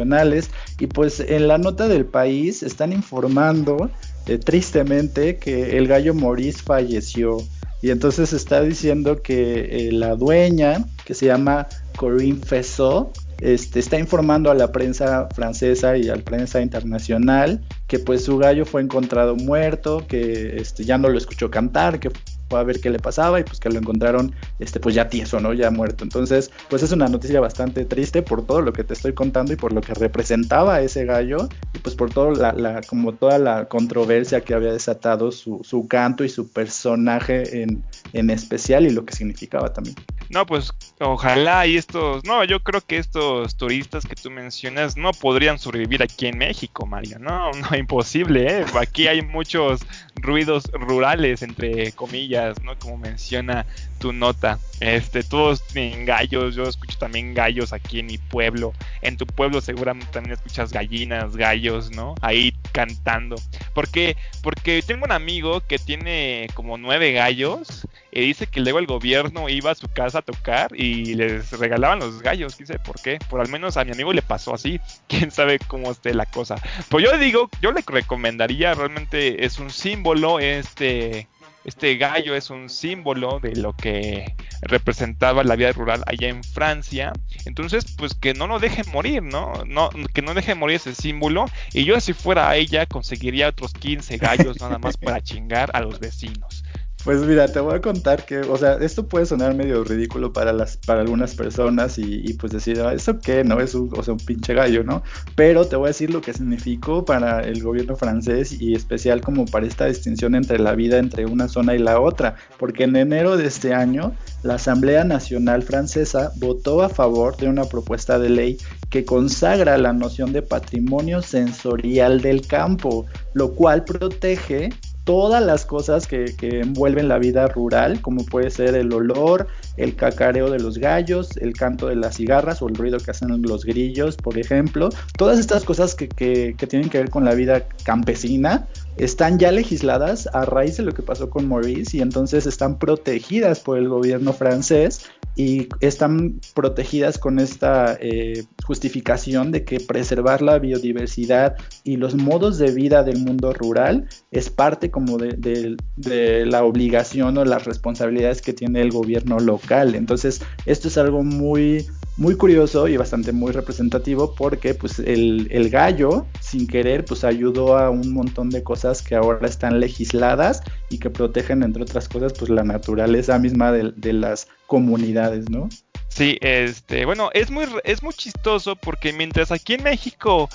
[0.78, 3.90] y pues en la nota del país están informando
[4.26, 7.38] eh, tristemente que el gallo Maurice falleció.
[7.82, 13.98] Y entonces está diciendo que eh, la dueña que se llama Corinne Fessot este, está
[13.98, 18.82] informando a la prensa francesa y a la prensa internacional que pues su gallo fue
[18.82, 22.10] encontrado muerto, que este, ya no lo escuchó cantar, que
[22.56, 25.52] a ver qué le pasaba y pues que lo encontraron este pues ya tieso, ¿no?
[25.52, 26.04] Ya muerto.
[26.04, 29.56] Entonces, pues es una noticia bastante triste por todo lo que te estoy contando y
[29.56, 34.42] por lo que representaba ese gallo y pues por todo la, como toda la controversia
[34.42, 39.14] que había desatado su, su canto y su personaje en, en especial y lo que
[39.14, 39.96] significaba también.
[40.32, 45.12] No, pues ojalá y estos, no, yo creo que estos turistas que tú mencionas no
[45.12, 47.18] podrían sobrevivir aquí en México, Mario.
[47.18, 48.64] No, no, imposible, ¿eh?
[48.80, 49.82] Aquí hay muchos
[50.14, 52.78] ruidos rurales, entre comillas, ¿no?
[52.78, 53.66] Como menciona
[53.98, 54.58] tu nota.
[54.80, 58.72] Este, todos tienen gallos, yo escucho también gallos aquí en mi pueblo.
[59.00, 62.14] En tu pueblo seguramente también escuchas gallinas, gallos, ¿no?
[62.20, 63.36] Ahí cantando.
[63.74, 64.16] ¿Por qué?
[64.42, 69.48] Porque tengo un amigo que tiene como nueve gallos y dice que luego el gobierno
[69.48, 73.18] iba a su casa a tocar y les regalaban los gallos, quién sabe por qué.
[73.30, 76.56] Por al menos a mi amigo le pasó así, quién sabe cómo esté la cosa.
[76.88, 81.28] Pues yo digo, yo le recomendaría, realmente es un símbolo este
[81.64, 87.12] este gallo es un símbolo de lo que representaba la vida rural allá en Francia.
[87.44, 89.52] Entonces, pues que no lo deje morir, ¿no?
[89.66, 91.46] no que no deje morir ese símbolo.
[91.72, 96.00] Y yo si fuera ella, conseguiría otros 15 gallos nada más para chingar a los
[96.00, 96.61] vecinos.
[97.04, 100.52] Pues mira, te voy a contar que, o sea, esto puede sonar medio ridículo para
[100.52, 103.42] las, para algunas personas y, pues decir, ah, ¿eso qué?
[103.42, 105.02] No es un, o sea, un pinche gallo, ¿no?
[105.34, 109.46] Pero te voy a decir lo que significó para el gobierno francés y especial como
[109.46, 113.36] para esta distinción entre la vida entre una zona y la otra, porque en enero
[113.36, 118.58] de este año la Asamblea Nacional Francesa votó a favor de una propuesta de ley
[118.90, 124.70] que consagra la noción de patrimonio sensorial del campo, lo cual protege
[125.04, 130.50] todas las cosas que, envuelven la vida rural, como puede ser el olor, el cacareo
[130.50, 134.16] de los gallos, el canto de las cigarras o el ruido que hacen los grillos,
[134.16, 134.90] por ejemplo.
[135.16, 140.28] Todas estas cosas que, que tienen que ver con la vida campesina están ya legisladas
[140.32, 144.32] a raíz de lo que pasó con Maurice y entonces están protegidas por el gobierno
[144.32, 152.14] francés y están protegidas con esta eh, justificación de que preservar la biodiversidad y los
[152.14, 157.64] modos de vida del mundo rural es parte como de, de la obligación o las
[157.64, 159.94] responsabilidades que tiene el gobierno local.
[159.94, 161.86] Entonces, esto es algo muy
[162.16, 167.78] muy curioso y bastante muy representativo porque pues el, el, gallo sin querer pues ayudó
[167.78, 172.32] a un montón de cosas que ahora están legisladas y que protegen entre otras cosas
[172.34, 175.68] pues la naturaleza misma de, de las comunidades, ¿no?
[176.08, 180.50] Sí, este, bueno, es muy, es muy chistoso porque mientras aquí en México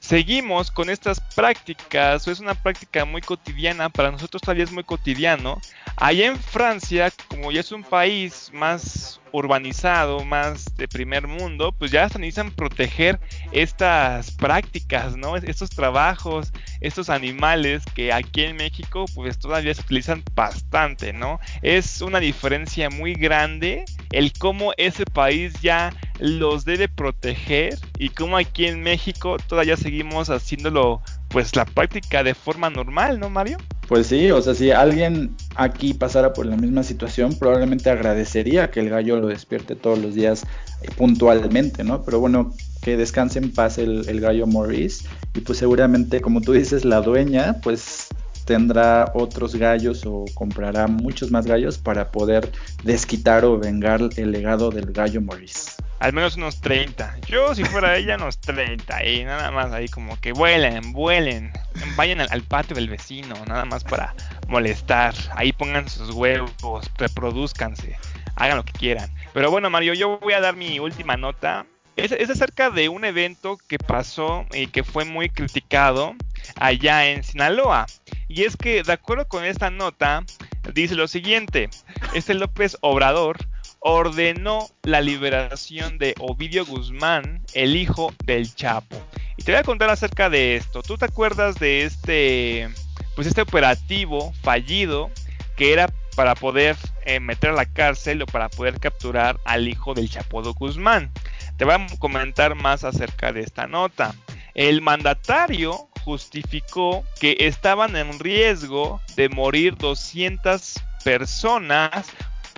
[0.00, 4.82] seguimos con estas prácticas, o es una práctica muy cotidiana, para nosotros todavía es muy
[4.82, 5.60] cotidiano,
[5.96, 11.90] allá en Francia, como ya es un país más urbanizado, más de primer mundo, pues
[11.90, 13.20] ya se necesitan proteger
[13.52, 15.36] estas prácticas, ¿no?
[15.36, 21.38] Estos trabajos, estos animales que aquí en México pues todavía se utilizan bastante, ¿no?
[21.62, 28.38] Es una diferencia muy grande el cómo ese país ya los debe proteger y cómo
[28.38, 33.58] aquí en México todavía seguimos haciéndolo pues la práctica de forma normal, ¿no, Mario?
[33.88, 38.80] Pues sí, o sea, si alguien aquí pasara por la misma situación, probablemente agradecería que
[38.80, 40.44] el gallo lo despierte todos los días
[40.80, 42.02] eh, puntualmente, ¿no?
[42.02, 46.86] Pero bueno, que descanse en paz el, gallo Maurice y pues seguramente, como tú dices,
[46.86, 48.08] la dueña, pues
[48.46, 52.50] tendrá otros gallos o comprará muchos más gallos para poder
[52.82, 57.18] desquitar o vengar el legado del gallo Maurice al menos unos 30.
[57.26, 59.04] Yo, si fuera ella, unos 30.
[59.04, 61.52] Y nada más ahí como que vuelen, vuelen.
[61.94, 64.14] Vayan al, patio del vecino, nada más para
[64.48, 65.14] molestar.
[65.36, 67.98] Ahí pongan sus huevos, reproduzcanse,
[68.34, 69.10] hagan lo que quieran.
[69.34, 71.66] Pero bueno, Mario, yo voy a dar mi última nota.
[71.96, 76.14] Es, es acerca de un evento que pasó y que fue muy criticado
[76.56, 77.86] allá en Sinaloa.
[78.26, 80.24] Y es que, de acuerdo con esta nota,
[80.72, 81.68] dice lo siguiente:
[82.14, 83.49] Este López Obrador
[83.80, 88.96] ordenó la liberación de Ovidio Guzmán, el hijo del Chapo.
[89.36, 90.82] Y te voy a contar acerca de esto.
[90.82, 92.68] ¿Tú te acuerdas de este,
[93.16, 95.10] pues este operativo fallido
[95.56, 96.76] que era para poder
[97.06, 101.10] eh, meter a la cárcel o para poder capturar al hijo del Chapo de Guzmán?
[101.56, 104.14] Te voy a comentar más acerca de esta nota.
[104.54, 112.06] El mandatario justificó que estaban en riesgo de morir 200 personas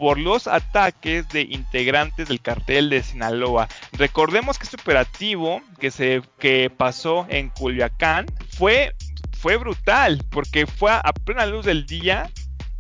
[0.03, 3.69] por los ataques de integrantes del cartel de Sinaloa.
[3.93, 8.97] Recordemos que este operativo que se que pasó en Culiacán fue
[9.39, 12.29] fue brutal porque fue a plena luz del día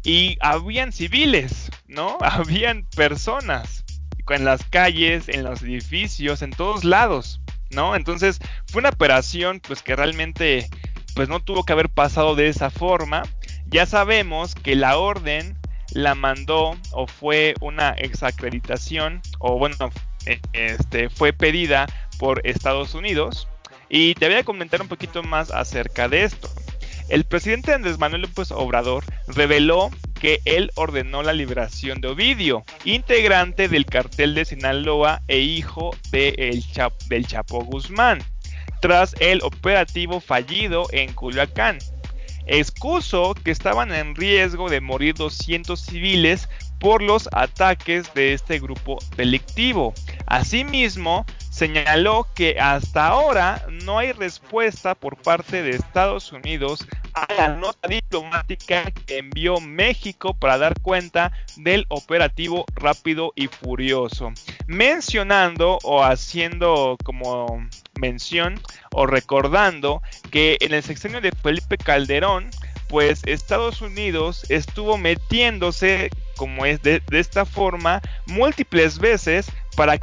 [0.02, 2.18] y habían civiles, ¿no?
[2.22, 3.84] Habían personas
[4.28, 7.94] en las calles, en los edificios, en todos lados, ¿no?
[7.94, 10.68] Entonces fue una operación pues que realmente
[11.14, 13.22] pues no tuvo que haber pasado de esa forma.
[13.66, 15.61] Ya sabemos que la orden
[15.94, 19.90] la mandó o fue una exacreditación o bueno,
[20.26, 21.86] eh, este, fue pedida
[22.18, 23.48] por Estados Unidos.
[23.88, 26.48] Y te voy a comentar un poquito más acerca de esto.
[27.08, 33.68] El presidente Andrés Manuel López Obrador reveló que él ordenó la liberación de Ovidio, integrante
[33.68, 36.62] del cartel de Sinaloa e hijo de
[37.08, 38.20] del Chapo Guzmán,
[38.80, 41.78] tras el operativo fallido en Culiacán
[42.46, 48.98] excuso que estaban en riesgo de morir 200 civiles por los ataques de este grupo
[49.16, 49.94] delictivo.
[50.26, 57.48] Asimismo, señaló que hasta ahora no hay respuesta por parte de Estados Unidos a la
[57.50, 64.32] nota diplomática que envió México para dar cuenta del operativo rápido y furioso,
[64.66, 67.64] mencionando o haciendo como
[68.00, 68.60] mención
[68.92, 72.50] o recordando que en el sexenio de Felipe Calderón,
[72.88, 79.98] pues Estados Unidos estuvo metiéndose, como es de, esta forma, múltiples veces para,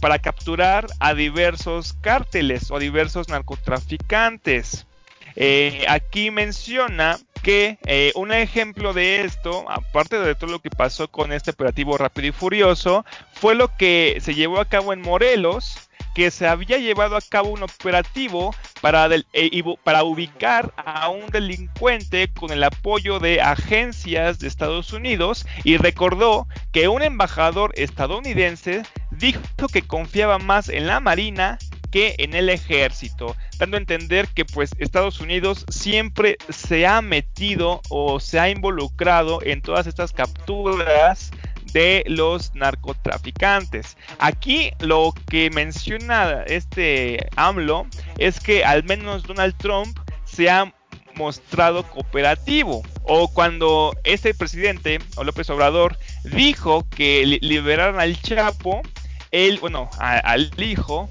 [0.00, 4.86] para capturar a diversos cárteles o diversos narcotraficantes.
[5.34, 11.08] Eh, aquí menciona que eh, un ejemplo de esto, aparte de todo lo que pasó
[11.08, 13.04] con este operativo rápido y furioso,
[13.34, 15.85] fue lo que se llevó a cabo en Morelos,
[16.16, 22.32] que se había llevado a cabo un operativo para, eh, para ubicar a un delincuente
[22.32, 29.42] con el apoyo de agencias de Estados Unidos y recordó que un embajador estadounidense dijo
[29.70, 31.58] que confiaba más en la Marina
[31.90, 37.82] que en el ejército, dando a entender que pues Estados Unidos siempre se ha metido
[37.90, 41.30] o se ha involucrado en todas estas capturas
[41.72, 43.96] de los narcotraficantes.
[44.18, 47.86] Aquí lo que menciona este AMLO
[48.18, 50.72] es que al menos Donald Trump se ha
[51.16, 52.82] mostrado cooperativo.
[53.04, 58.82] O cuando este presidente, o López Obrador, dijo que liberaron al Chapo,
[59.30, 61.08] él, bueno, al hijo,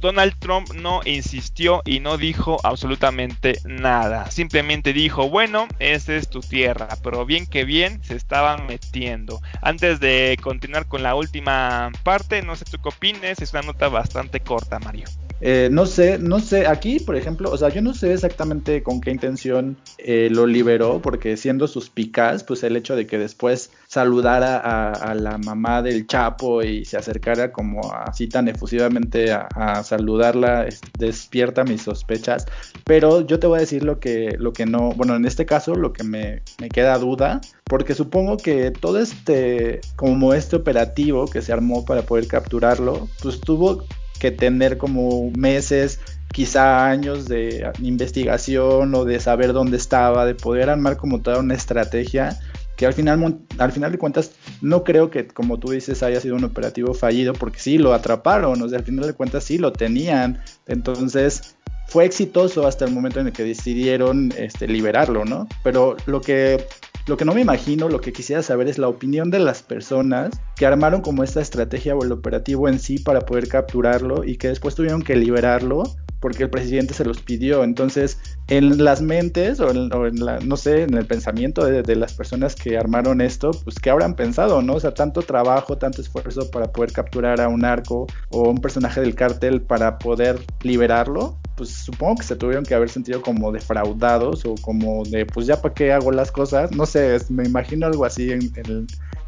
[0.00, 4.30] Donald Trump no insistió y no dijo absolutamente nada.
[4.30, 9.40] Simplemente dijo, bueno, esa es tu tierra, pero bien que bien se estaban metiendo.
[9.62, 13.88] Antes de continuar con la última parte, no sé tú qué opines, es una nota
[13.88, 15.06] bastante corta, Mario.
[15.40, 19.00] Eh, no sé, no sé, aquí por ejemplo, o sea, yo no sé exactamente con
[19.00, 24.58] qué intención eh, lo liberó, porque siendo suspicaz, pues el hecho de que después saludara
[24.58, 30.66] a, la mamá del Chapo y se acercara como así tan efusivamente a, saludarla,
[30.98, 32.46] despierta mis sospechas,
[32.84, 35.74] pero yo te voy a decir lo que, lo que no, bueno, en este caso
[35.74, 41.42] lo que me, me queda duda, porque supongo que todo este, como este operativo que
[41.42, 43.84] se armó para poder capturarlo, pues tuvo
[44.20, 45.98] que tener como meses,
[46.32, 51.54] quizá años de investigación o de saber dónde estaba, de poder armar como toda una
[51.54, 52.38] estrategia
[52.80, 54.30] que al final, al final de cuentas
[54.62, 58.62] no creo que como tú dices haya sido un operativo fallido porque sí lo atraparon,
[58.62, 61.56] o sea, al final de cuentas sí lo tenían, entonces
[61.88, 65.46] fue exitoso hasta el momento en el que decidieron este, liberarlo, ¿no?
[65.62, 66.64] Pero lo que
[67.06, 70.30] lo que no me imagino, lo que quisiera saber es la opinión de las personas
[70.56, 74.48] que armaron como esta estrategia o el operativo en sí para poder capturarlo y que
[74.48, 75.84] después tuvieron que liberarlo
[76.20, 77.64] porque el presidente se los pidió.
[77.64, 79.88] Entonces, en las mentes o en,
[80.24, 84.14] la, no sé, en el pensamiento de, las personas que armaron esto, pues qué habrán
[84.14, 84.74] pensado, ¿no?
[84.74, 89.00] O sea, tanto trabajo, tanto esfuerzo para poder capturar a un arco o un personaje
[89.00, 94.46] del cártel para poder liberarlo pues supongo que se tuvieron que haber sentido como defraudados
[94.46, 96.72] o como de, pues ya para qué hago las cosas.
[96.72, 98.50] No sé, me imagino algo así en,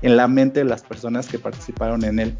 [0.00, 2.38] en, la mente de las personas que participaron en él.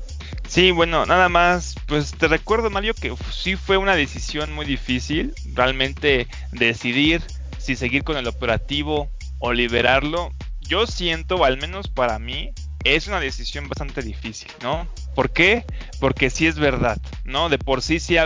[0.49, 5.35] Sí, bueno, nada más, pues te recuerdo, Mario, que sí fue una decisión muy difícil,
[5.53, 7.21] realmente decidir
[7.59, 10.31] si seguir con el operativo o liberarlo.
[10.63, 12.53] Yo siento, al menos para mí,
[12.85, 14.89] es una decisión bastante difícil, ¿no?
[15.15, 15.65] ¿Por qué?
[16.01, 17.49] Porque sí es verdad, ¿no?
[17.49, 18.17] De por sí sí,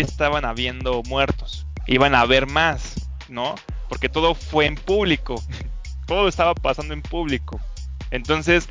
[0.00, 3.54] estaban habiendo muertos, iban a haber más, ¿no?
[3.88, 5.42] Porque todo fue en público,
[6.06, 7.60] todo estaba pasando en público.
[8.10, 8.68] Entonces,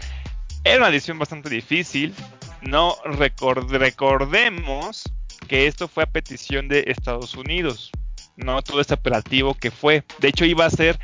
[0.64, 2.14] era una decisión bastante difícil.
[2.62, 5.04] No recordemos
[5.48, 7.92] que esto fue a petición de Estados Unidos,
[8.36, 10.04] no todo este operativo que fue.
[10.20, 11.00] De hecho, iba a ser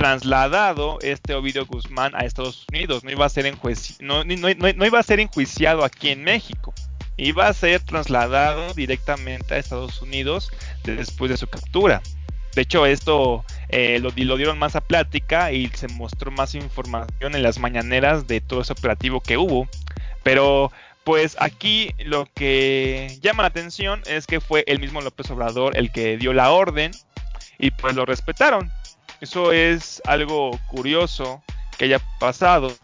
[0.00, 6.72] trasladado este Ovidio Guzmán a Estados Unidos, no iba a ser enjuiciado aquí en México,
[7.18, 10.50] iba a ser trasladado directamente a Estados Unidos
[10.84, 12.00] después de su captura.
[12.54, 17.34] De hecho, esto eh, lo, lo, dieron más a plática y se mostró más información
[17.34, 19.68] en las mañaneras de todo ese operativo que hubo.
[20.22, 20.72] Pero
[21.04, 25.92] pues aquí lo que llama la atención es que fue el mismo López Obrador el
[25.92, 26.92] que dio la orden
[27.58, 28.72] y pues lo respetaron.
[29.20, 31.42] Eso es algo curioso
[31.76, 32.74] que haya pasado,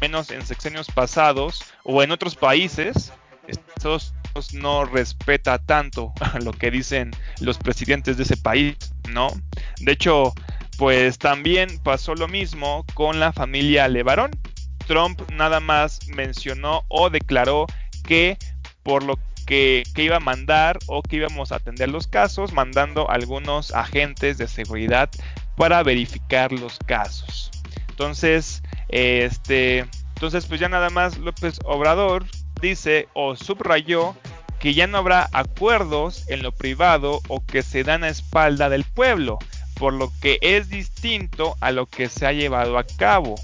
[0.00, 3.12] menos en sexenios pasados o en otros países.
[3.46, 4.14] Estados
[4.52, 6.12] no respeta tanto
[6.42, 7.10] lo que dicen
[7.40, 8.76] los presidentes de ese país,
[9.10, 9.28] ¿no?
[9.80, 10.32] De hecho,
[10.78, 14.30] pues también pasó lo mismo con la familia Levarón.
[14.86, 17.66] Trump nada más mencionó o declaró
[18.04, 18.36] que
[18.82, 23.08] por lo que, que, iba a mandar o que íbamos a atender los casos, mandando
[23.10, 25.10] algunos agentes de seguridad
[25.56, 27.50] para verificar los casos.
[27.88, 32.24] Entonces, este, entonces pues ya nada más López Obrador
[32.60, 34.14] dice o subrayó
[34.60, 38.84] que ya no habrá acuerdos en lo privado o que se dan a espalda del
[38.84, 39.38] pueblo,
[39.74, 43.34] por lo que es distinto a lo que se ha llevado a cabo,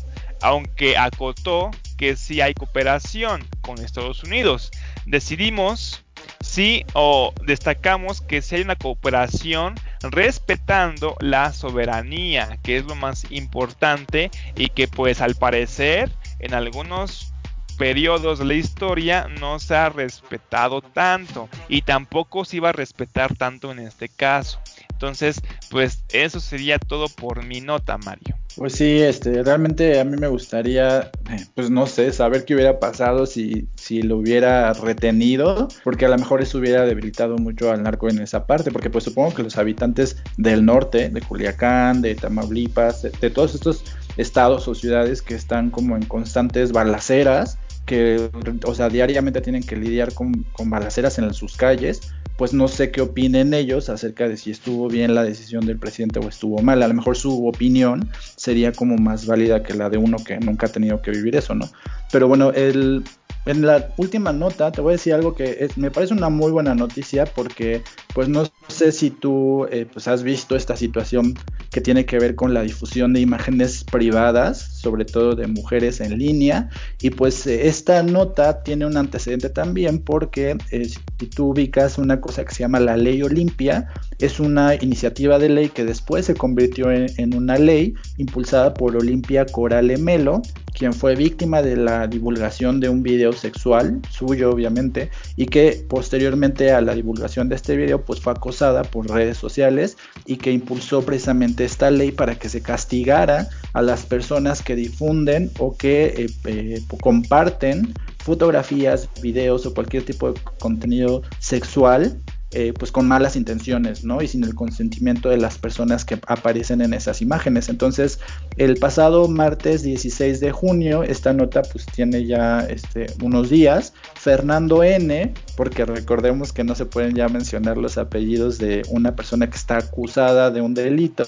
[0.40, 4.70] aunque acotó que sí hay cooperación con Estados Unidos.
[5.06, 6.04] Decidimos
[6.40, 13.30] sí o destacamos que si hay una cooperación respetando la soberanía, que es lo más
[13.30, 17.32] importante y que pues al parecer en algunos
[17.76, 23.36] periodos de la historia no se ha respetado tanto y tampoco se iba a respetar
[23.36, 24.60] tanto en este caso.
[24.90, 25.40] Entonces,
[25.70, 28.37] pues eso sería todo por mi nota, Mario.
[28.58, 32.80] Pues sí, este, realmente a mí me gustaría, eh, pues no sé, saber qué hubiera
[32.80, 37.84] pasado si, si lo hubiera retenido, porque a lo mejor eso hubiera debilitado mucho al
[37.84, 42.16] narco en esa parte, porque pues supongo que los habitantes del norte, de Culiacán, de
[42.16, 43.84] Tamaulipas, de, todos estos
[44.16, 48.28] estados o ciudades que están como en constantes balaceras, que,
[48.66, 52.00] o sea, diariamente tienen que lidiar con, con balaceras en sus calles,
[52.38, 56.20] pues no sé qué opinen ellos acerca de si estuvo bien la decisión del presidente
[56.20, 56.80] o estuvo mal.
[56.84, 60.66] A lo mejor su opinión sería como más válida que la de uno que nunca
[60.66, 61.68] ha tenido que vivir eso, ¿no?
[62.12, 63.02] Pero bueno, el,
[63.48, 66.74] En la última nota te voy a decir algo que me parece una muy buena
[66.74, 67.80] noticia porque
[68.14, 71.32] pues no sé si tú eh, pues has visto esta situación
[71.70, 76.18] que tiene que ver con la difusión de imágenes privadas, sobre todo de mujeres en
[76.18, 76.68] línea.
[77.00, 82.20] Y pues eh, esta nota tiene un antecedente también porque eh, si tú ubicas una
[82.20, 83.88] cosa que se llama la ley Olimpia,
[84.18, 88.94] es una iniciativa de ley que después se convirtió en, en una ley impulsada por
[88.94, 90.42] Olimpia Corale Melo,
[90.78, 96.72] quien fue víctima de la divulgación de un video sexual suyo obviamente y que posteriormente
[96.72, 101.02] a la divulgación de este video pues fue acosada por redes sociales y que impulsó
[101.02, 106.26] precisamente esta ley para que se castigara a las personas que difunden o que eh,
[106.44, 112.20] eh, comparten fotografías, videos o cualquier tipo de contenido sexual
[112.50, 114.22] eh, pues con malas intenciones, ¿no?
[114.22, 117.68] Y sin el consentimiento de las personas que aparecen en esas imágenes.
[117.68, 118.20] Entonces,
[118.56, 123.92] el pasado martes 16 de junio, esta nota pues tiene ya este, unos días.
[124.14, 129.50] Fernando N, porque recordemos que no se pueden ya mencionar los apellidos de una persona
[129.50, 131.24] que está acusada de un delito,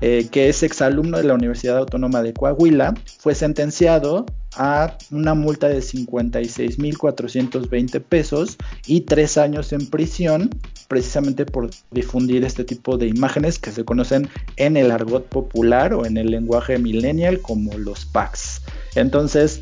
[0.00, 4.26] eh, que es exalumno de la Universidad Autónoma de Coahuila, fue sentenciado
[4.56, 10.50] a una multa de 56.420 pesos y tres años en prisión
[10.88, 16.06] precisamente por difundir este tipo de imágenes que se conocen en el argot popular o
[16.06, 18.62] en el lenguaje millennial como los packs.
[18.94, 19.60] Entonces,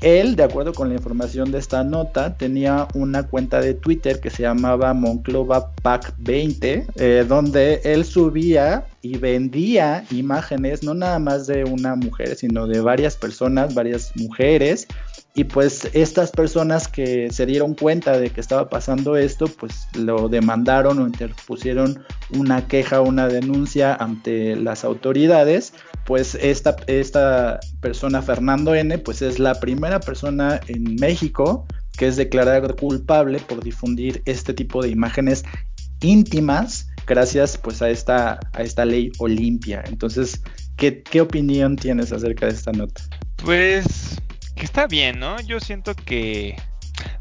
[0.00, 4.30] él, de acuerdo con la información de esta nota, tenía una cuenta de Twitter que
[4.30, 11.46] se llamaba Monclova Pack 20, eh, donde él subía y vendía imágenes no nada más
[11.46, 14.86] de una mujer, sino de varias personas, varias mujeres,
[15.38, 20.28] y pues estas personas que se dieron cuenta de que estaba pasando esto, pues lo
[20.28, 22.04] demandaron o interpusieron
[22.36, 25.74] una queja, una denuncia ante las autoridades.
[26.04, 32.16] Pues esta, esta persona, Fernando N., pues es la primera persona en México que es
[32.16, 35.44] declarada culpable por difundir este tipo de imágenes
[36.00, 39.84] íntimas gracias pues a esta, a esta ley Olimpia.
[39.86, 40.42] Entonces,
[40.76, 43.02] ¿qué, ¿qué opinión tienes acerca de esta nota?
[43.36, 44.18] Pues
[44.58, 45.40] que está bien, ¿no?
[45.40, 46.56] Yo siento que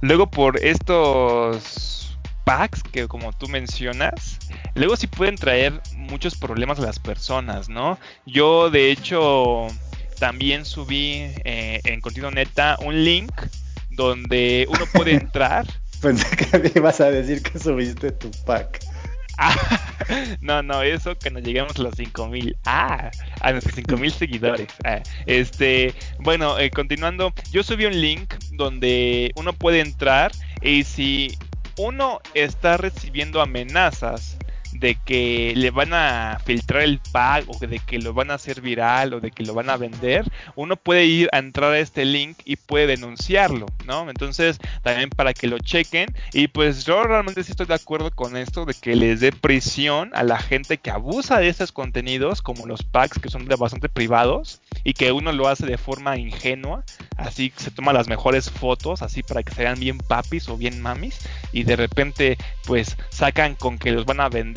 [0.02, 4.40] luego por estos packs que como tú mencionas,
[4.74, 7.98] luego sí pueden traer muchos problemas a las personas, ¿no?
[8.26, 9.68] Yo de hecho
[10.20, 13.32] también subí eh, en Continuo Neta un link
[13.92, 15.68] donde uno puede entrar.
[16.02, 18.87] Pensé que me ibas a decir que subiste tu pack.
[20.42, 22.58] no, no, eso que nos lleguemos a los 5000.
[22.66, 23.12] Ah,
[23.42, 24.68] a nuestros 5000 seguidores.
[24.84, 30.32] Ah, este, bueno, eh, continuando, yo subí un link donde uno puede entrar
[30.62, 31.38] y si
[31.78, 34.37] uno está recibiendo amenazas
[34.74, 38.62] de que le van a filtrar el pack o de que lo van a hacer
[38.62, 42.06] viral o de que lo van a vender, uno puede ir a entrar a este
[42.06, 44.10] link y puede denunciarlo, ¿no?
[44.10, 48.38] Entonces, también para que lo chequen y pues yo realmente sí estoy de acuerdo con
[48.38, 52.66] esto de que les dé prisión a la gente que abusa de estos contenidos como
[52.66, 56.84] los packs que son bastante privados y que uno lo hace de forma ingenua,
[57.18, 60.82] así se toma las mejores fotos así para que se vean bien papis o bien
[60.82, 61.20] mamis
[61.52, 64.57] y de repente pues sacan con que los van a vender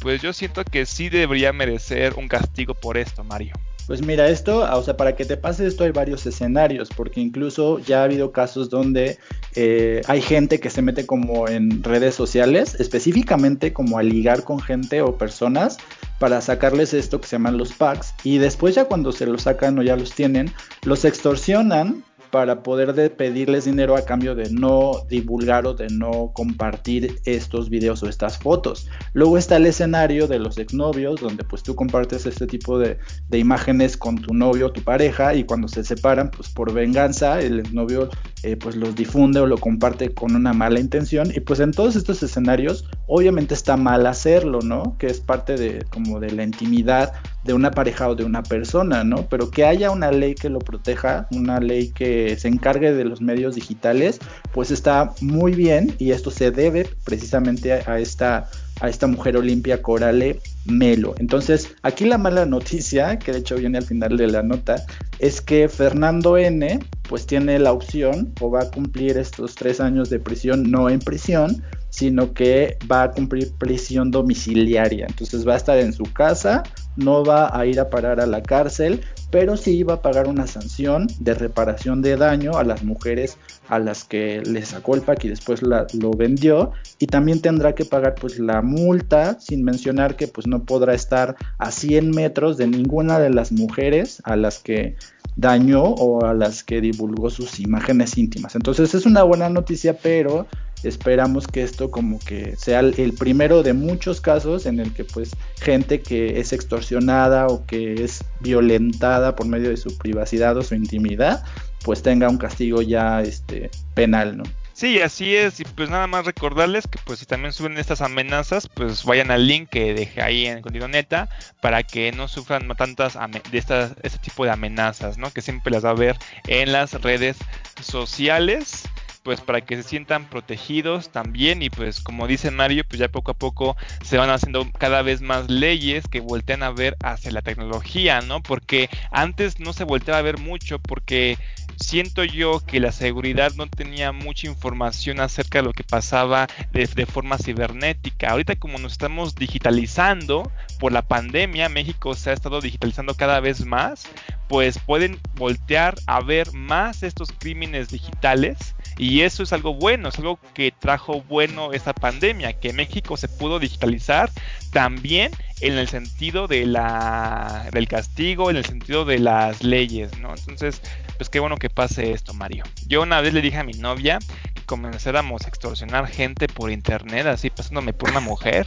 [0.00, 3.54] pues yo siento que sí debería merecer un castigo por esto, Mario.
[3.86, 7.78] Pues mira, esto, o sea, para que te pase esto hay varios escenarios, porque incluso
[7.78, 9.16] ya ha habido casos donde
[9.54, 14.60] eh, hay gente que se mete como en redes sociales, específicamente como a ligar con
[14.60, 15.78] gente o personas
[16.18, 19.78] para sacarles esto que se llaman los packs, y después ya cuando se los sacan
[19.78, 24.92] o ya los tienen, los extorsionan para poder de pedirles dinero a cambio de no
[25.08, 28.88] divulgar o de no compartir estos videos o estas fotos.
[29.12, 32.98] Luego está el escenario de los exnovios, donde pues tú compartes este tipo de,
[33.32, 37.60] imágenes con tu novio o tu pareja y cuando se separan, pues por venganza, el
[37.60, 38.08] exnovio
[38.42, 41.96] eh, pues los difunde o lo comparte con una mala intención y pues en todos
[41.96, 44.96] estos escenarios obviamente está mal hacerlo, ¿no?
[44.98, 49.02] Que es parte de como de la intimidad de una pareja o de una persona,
[49.02, 49.26] ¿no?
[49.28, 53.20] Pero que haya una ley que lo proteja, una ley que se encargue de los
[53.20, 54.20] medios digitales,
[54.52, 58.48] pues está muy bien y esto se debe precisamente a esta
[58.80, 61.14] a esta mujer Olimpia Corale Melo.
[61.18, 64.76] Entonces, aquí la mala noticia, que de hecho viene al final de la nota,
[65.18, 66.78] es que Fernando N,
[67.08, 71.00] pues tiene la opción o va a cumplir estos tres años de prisión, no en
[71.00, 75.06] prisión, sino que va a cumplir prisión domiciliaria.
[75.08, 76.62] Entonces va a estar en su casa,
[76.96, 79.00] no va a ir a parar a la cárcel,
[79.30, 83.38] pero sí va a pagar una sanción de reparación de daño a las mujeres
[83.68, 87.84] a las que le sacó el pack y después lo vendió y también tendrá que
[87.84, 92.66] pagar pues la multa sin mencionar que pues no podrá estar a 100 metros de
[92.66, 94.96] ninguna de las mujeres a las que
[95.38, 98.56] dañó o a las que divulgó sus imágenes íntimas.
[98.56, 100.46] Entonces es una buena noticia, pero
[100.82, 105.30] esperamos que esto como que sea el primero de muchos casos en el que pues
[105.60, 110.74] gente que es extorsionada o que es violentada por medio de su privacidad o su
[110.74, 111.44] intimidad
[111.84, 114.44] pues tenga un castigo ya este penal, ¿no?
[114.78, 118.68] Sí, así es, y pues nada más recordarles que pues si también suben estas amenazas,
[118.68, 121.28] pues vayan al link que dejé ahí en el neta
[121.60, 123.18] para que no sufran tantas
[123.50, 125.32] de estas, este tipo de amenazas, ¿no?
[125.32, 126.16] Que siempre las va a ver
[126.46, 127.38] en las redes
[127.82, 128.84] sociales
[129.28, 133.32] pues para que se sientan protegidos también y pues como dice Mario, pues ya poco
[133.32, 137.42] a poco se van haciendo cada vez más leyes que voltean a ver hacia la
[137.42, 138.42] tecnología, ¿no?
[138.42, 141.36] Porque antes no se volteaba a ver mucho porque
[141.76, 146.86] siento yo que la seguridad no tenía mucha información acerca de lo que pasaba de,
[146.86, 148.30] de, forma cibernética.
[148.30, 150.50] Ahorita como nos estamos digitalizando
[150.80, 154.04] por la pandemia, México se ha estado digitalizando cada vez más,
[154.48, 160.18] pues pueden voltear a ver más estos crímenes digitales y eso es algo bueno, es
[160.18, 164.30] algo que trajo bueno esta pandemia, que México se pudo digitalizar
[164.72, 165.30] también
[165.60, 170.34] en el sentido de la, del castigo, en el sentido de las leyes, ¿no?
[170.34, 170.82] Entonces,
[171.16, 172.64] pues qué bueno que pase esto, Mario.
[172.86, 174.18] Yo una vez le dije a mi novia
[174.54, 178.66] que comenzáramos a extorsionar gente por internet, así pasándome por una mujer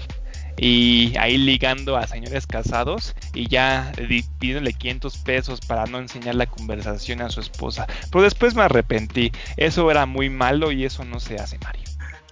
[0.58, 3.92] y ahí ligando a señores casados y ya
[4.40, 7.88] pidiéndole 500 pesos para no enseñar la conversación a su esposa.
[8.12, 9.32] Pero después me arrepentí.
[9.58, 11.84] Eso era muy malo y eso no se hace, Mario.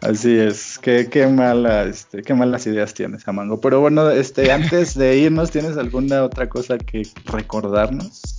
[0.01, 3.59] Así es, qué, qué, mala, este, qué malas ideas tienes, Amango.
[3.59, 8.38] Pero bueno, este, antes de irnos, ¿tienes alguna otra cosa que recordarnos?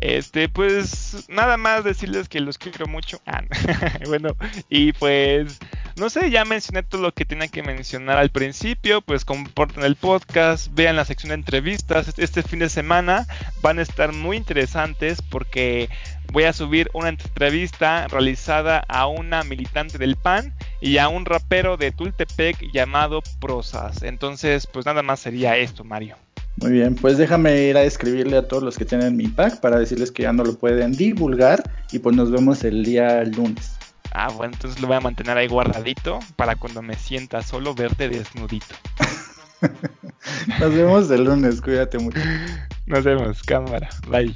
[0.00, 3.20] Este, pues nada más decirles que los quiero mucho.
[3.26, 3.42] Ah,
[4.06, 4.36] bueno,
[4.68, 5.58] y pues
[5.96, 9.96] no sé, ya mencioné todo lo que tenía que mencionar al principio, pues comporten el
[9.96, 12.12] podcast, vean la sección de entrevistas.
[12.18, 13.26] Este fin de semana
[13.62, 15.88] van a estar muy interesantes porque
[16.32, 21.76] voy a subir una entrevista realizada a una militante del PAN y a un rapero
[21.78, 24.02] de Tultepec llamado Prosas.
[24.02, 26.16] Entonces, pues nada más sería esto, Mario.
[26.56, 29.78] Muy bien, pues déjame ir a escribirle a todos los que tienen mi pack para
[29.78, 33.76] decirles que ya no lo pueden divulgar y pues nos vemos el día lunes.
[34.12, 38.08] Ah, bueno, entonces lo voy a mantener ahí guardadito para cuando me sienta solo verte
[38.08, 38.74] desnudito.
[40.60, 42.20] nos vemos el lunes, cuídate mucho.
[42.86, 44.34] Nos vemos, cámara, bye.